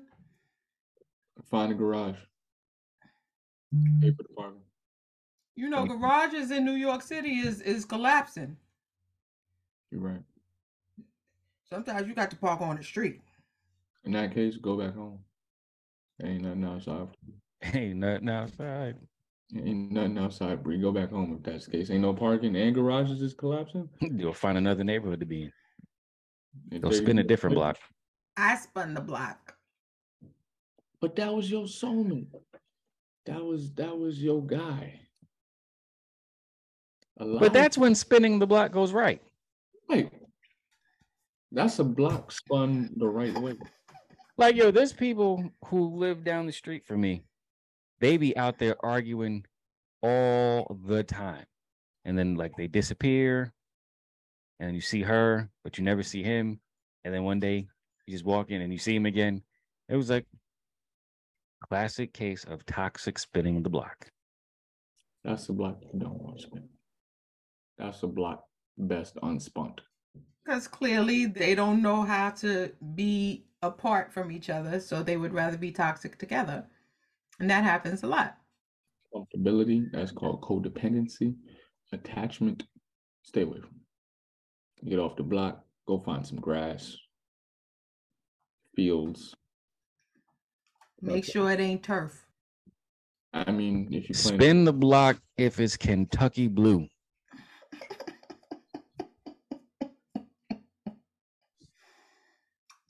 [1.50, 2.18] Find a garage.
[4.02, 4.62] Pay for the parking.
[5.56, 8.58] You know, garages in New York City is is collapsing.
[9.92, 10.24] You're right.
[11.70, 13.22] Sometimes you got to park on the street.
[14.04, 15.20] In that case, go back home.
[16.24, 17.08] Ain't nothing outside.
[17.10, 17.80] for you.
[17.80, 18.96] Ain't nothing outside.
[19.56, 20.80] Ain't nothing outside, Bree.
[20.82, 21.90] Go back home if that's the case.
[21.92, 23.90] Ain't no parking and garages is collapsing.
[24.02, 25.52] You'll find another neighborhood to be in.
[26.72, 27.78] And Go there spin a different But- block.
[28.38, 29.56] I spun the block.
[31.02, 32.28] But that was your soulmate.
[33.26, 35.00] That was that was your guy.
[37.18, 39.22] A lot But of- that's when spinning the block goes right.
[39.90, 40.12] right.
[41.52, 43.58] That's a block spun the right way.
[44.38, 47.24] Like, yo, there's people who live down the street from me.
[48.02, 49.46] They be out there arguing
[50.02, 51.46] all the time.
[52.04, 53.54] And then like they disappear.
[54.60, 56.60] And you see her, but you never see him.
[57.04, 57.68] And then one day
[58.06, 59.42] you just walk in and you see him again.
[59.88, 60.26] It was like
[61.68, 64.10] classic case of toxic spinning the block.
[65.24, 66.70] That's a block you don't want to spin.
[67.78, 68.44] That's a block
[68.78, 69.80] best unspun.
[70.46, 75.34] Because clearly they don't know how to be apart from each other, so they would
[75.34, 76.66] rather be toxic together.
[77.40, 78.38] And that happens a lot.
[79.14, 81.36] Comfortability, that's called codependency.
[81.92, 82.64] Attachment,
[83.24, 83.70] stay away from
[84.84, 84.90] it.
[84.90, 86.96] Get off the block, go find some grass,
[88.76, 89.34] fields.
[91.02, 91.32] Make Okay.
[91.32, 92.26] sure it ain't turf.
[93.34, 96.88] I mean, if you plan Spin the block if it's Kentucky blue.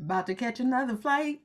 [0.05, 1.39] About to catch another flight.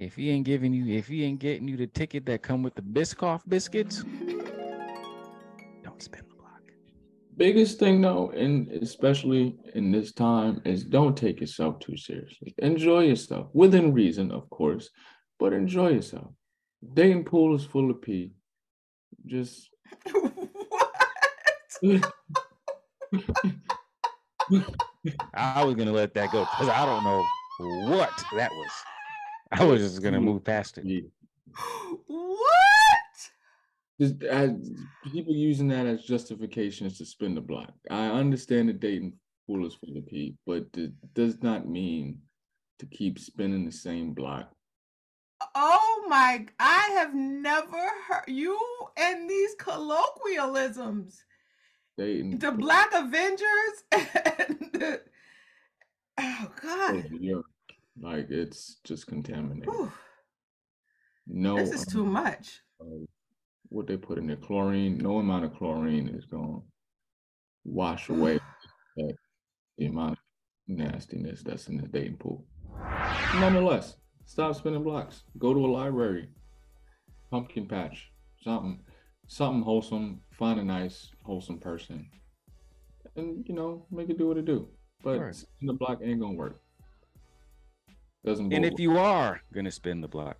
[0.00, 2.74] If he ain't giving you, if he ain't getting you the ticket that come with
[2.74, 4.02] the Biscoff biscuits,
[5.84, 6.62] don't spin the block.
[7.36, 12.52] biggest thing though, and especially in this time, is don't take yourself too seriously.
[12.58, 14.90] Enjoy yourself within reason, of course,
[15.38, 16.32] but enjoy yourself.
[16.94, 18.32] Dating pool is full of pee.
[19.24, 19.70] Just
[21.80, 22.12] what?
[25.34, 27.24] I was gonna let that go because I don't know
[27.96, 28.70] what that was.
[29.52, 31.04] I was just gonna move past it.
[32.06, 32.40] What?
[34.00, 34.52] Just as
[35.12, 37.72] people using that as justifications to spin the block.
[37.90, 39.14] I understand the dating
[39.46, 42.20] pool is full of pee, but it does not mean
[42.78, 44.52] to keep spinning the same block.
[45.54, 48.58] Oh my, I have never heard you
[48.96, 51.24] and these colloquialisms.
[52.00, 55.00] Dating The Black Avengers and the,
[56.18, 57.04] oh God.
[57.10, 57.42] pool,
[58.00, 59.66] like it's just contaminated.
[59.66, 59.92] Whew,
[61.26, 62.60] No, this is too um, much.
[62.80, 63.04] uh,
[63.68, 64.96] what they put in there, chlorine.
[64.96, 66.62] No amount of chlorine is going to
[67.64, 68.40] wash away
[68.96, 69.14] that,
[69.76, 70.18] the amount of
[70.68, 72.46] nastiness that's in the dating pool.
[73.34, 75.24] Nonetheless, stop spinning blocks.
[75.36, 76.30] Go to a library,
[77.30, 78.10] pumpkin patch,
[78.42, 78.80] something,
[79.30, 80.20] something wholesome.
[80.32, 82.06] Find a nice, wholesome person,
[83.14, 84.68] and you know, make it do what it do.
[85.02, 85.34] But Right.
[85.34, 86.60] spin the block ain't gonna work.
[88.24, 88.52] Doesn't.
[88.52, 90.36] And bode if you are gonna spin the block,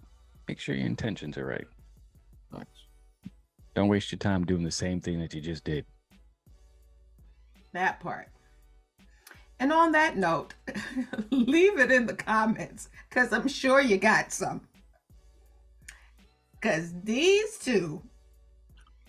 [0.48, 1.66] make sure your intentions are right.
[2.50, 2.64] well.
[3.74, 5.86] Don't waste your time doing the same thing that you just did.
[7.72, 8.28] That part.
[9.60, 10.54] And on that note,
[11.30, 14.66] leave it in the comments because I'm sure you got some.
[16.52, 18.02] Because these two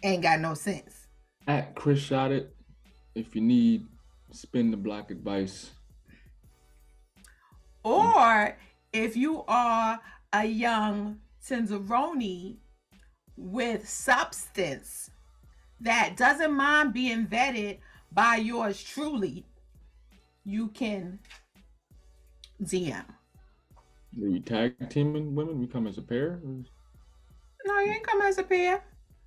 [0.03, 1.07] ain't got no sense.
[1.47, 2.55] At Chris Shot It,
[3.15, 3.85] if you need
[4.31, 5.71] spin the block advice,
[7.83, 8.57] Or
[8.93, 9.99] if you are
[10.33, 12.57] a young Cinzeroni
[13.35, 15.09] with substance
[15.81, 17.79] that doesn't mind being vetted
[18.11, 19.45] by yours truly,
[20.43, 21.19] you can
[22.63, 23.03] DM.
[24.21, 25.59] are you tag teaming women?
[25.59, 26.39] We come as a pair?
[27.65, 28.83] No, you ain't come as a pair.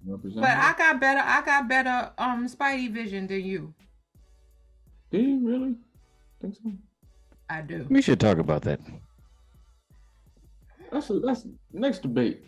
[0.06, 0.60] Represent But them?
[0.60, 1.20] I got better.
[1.24, 3.74] I got better um Spidey vision than you.
[5.10, 5.74] Do you really
[6.40, 6.72] think so?
[7.48, 7.86] I do.
[7.88, 8.80] We should talk about that.
[10.90, 12.44] That's a, that's next debate.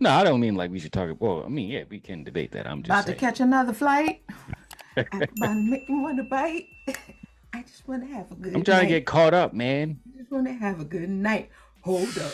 [0.00, 1.08] No, I don't mean like we should talk.
[1.08, 2.66] About well, I mean, yeah, we can debate that.
[2.66, 4.22] I'm just About to catch another flight.
[4.96, 6.66] I about to make me want to bite.
[7.54, 8.54] I just want to have a good.
[8.56, 8.88] I'm trying night.
[8.88, 10.00] to get caught up, man.
[10.14, 11.50] I just want to have a good night.
[11.82, 12.32] Hold up.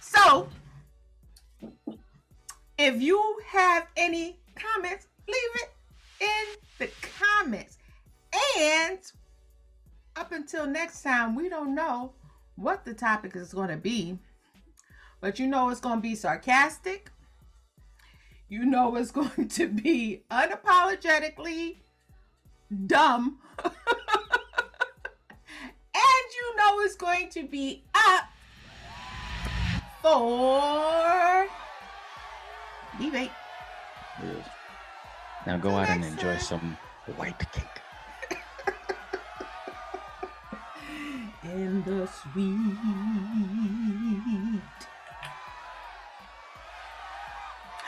[0.00, 0.48] So,
[2.78, 5.70] if you have any comments, leave it
[6.20, 7.78] in the comments.
[8.58, 8.98] And
[10.16, 12.12] up until next time, we don't know
[12.54, 14.18] what the topic is going to be,
[15.20, 17.10] but you know it's going to be sarcastic.
[18.48, 21.76] You know it's going to be unapologetically
[22.86, 23.38] dumb.
[23.64, 23.74] and
[25.94, 28.24] you know it's going to be up
[30.00, 31.48] for
[34.22, 34.48] Yes.
[35.46, 36.76] Now go out and enjoy some
[37.16, 37.64] white cake.
[41.44, 42.56] in the sweet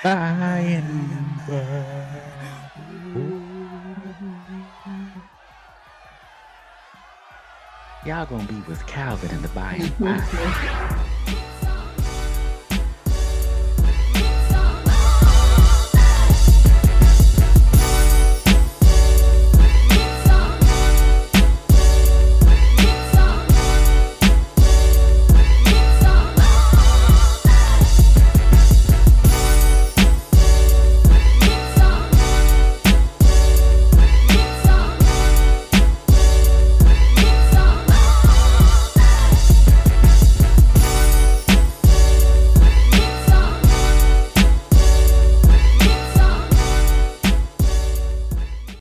[0.05, 2.21] and by.
[8.07, 11.17] Y'all gonna be with Calvin in the by and by.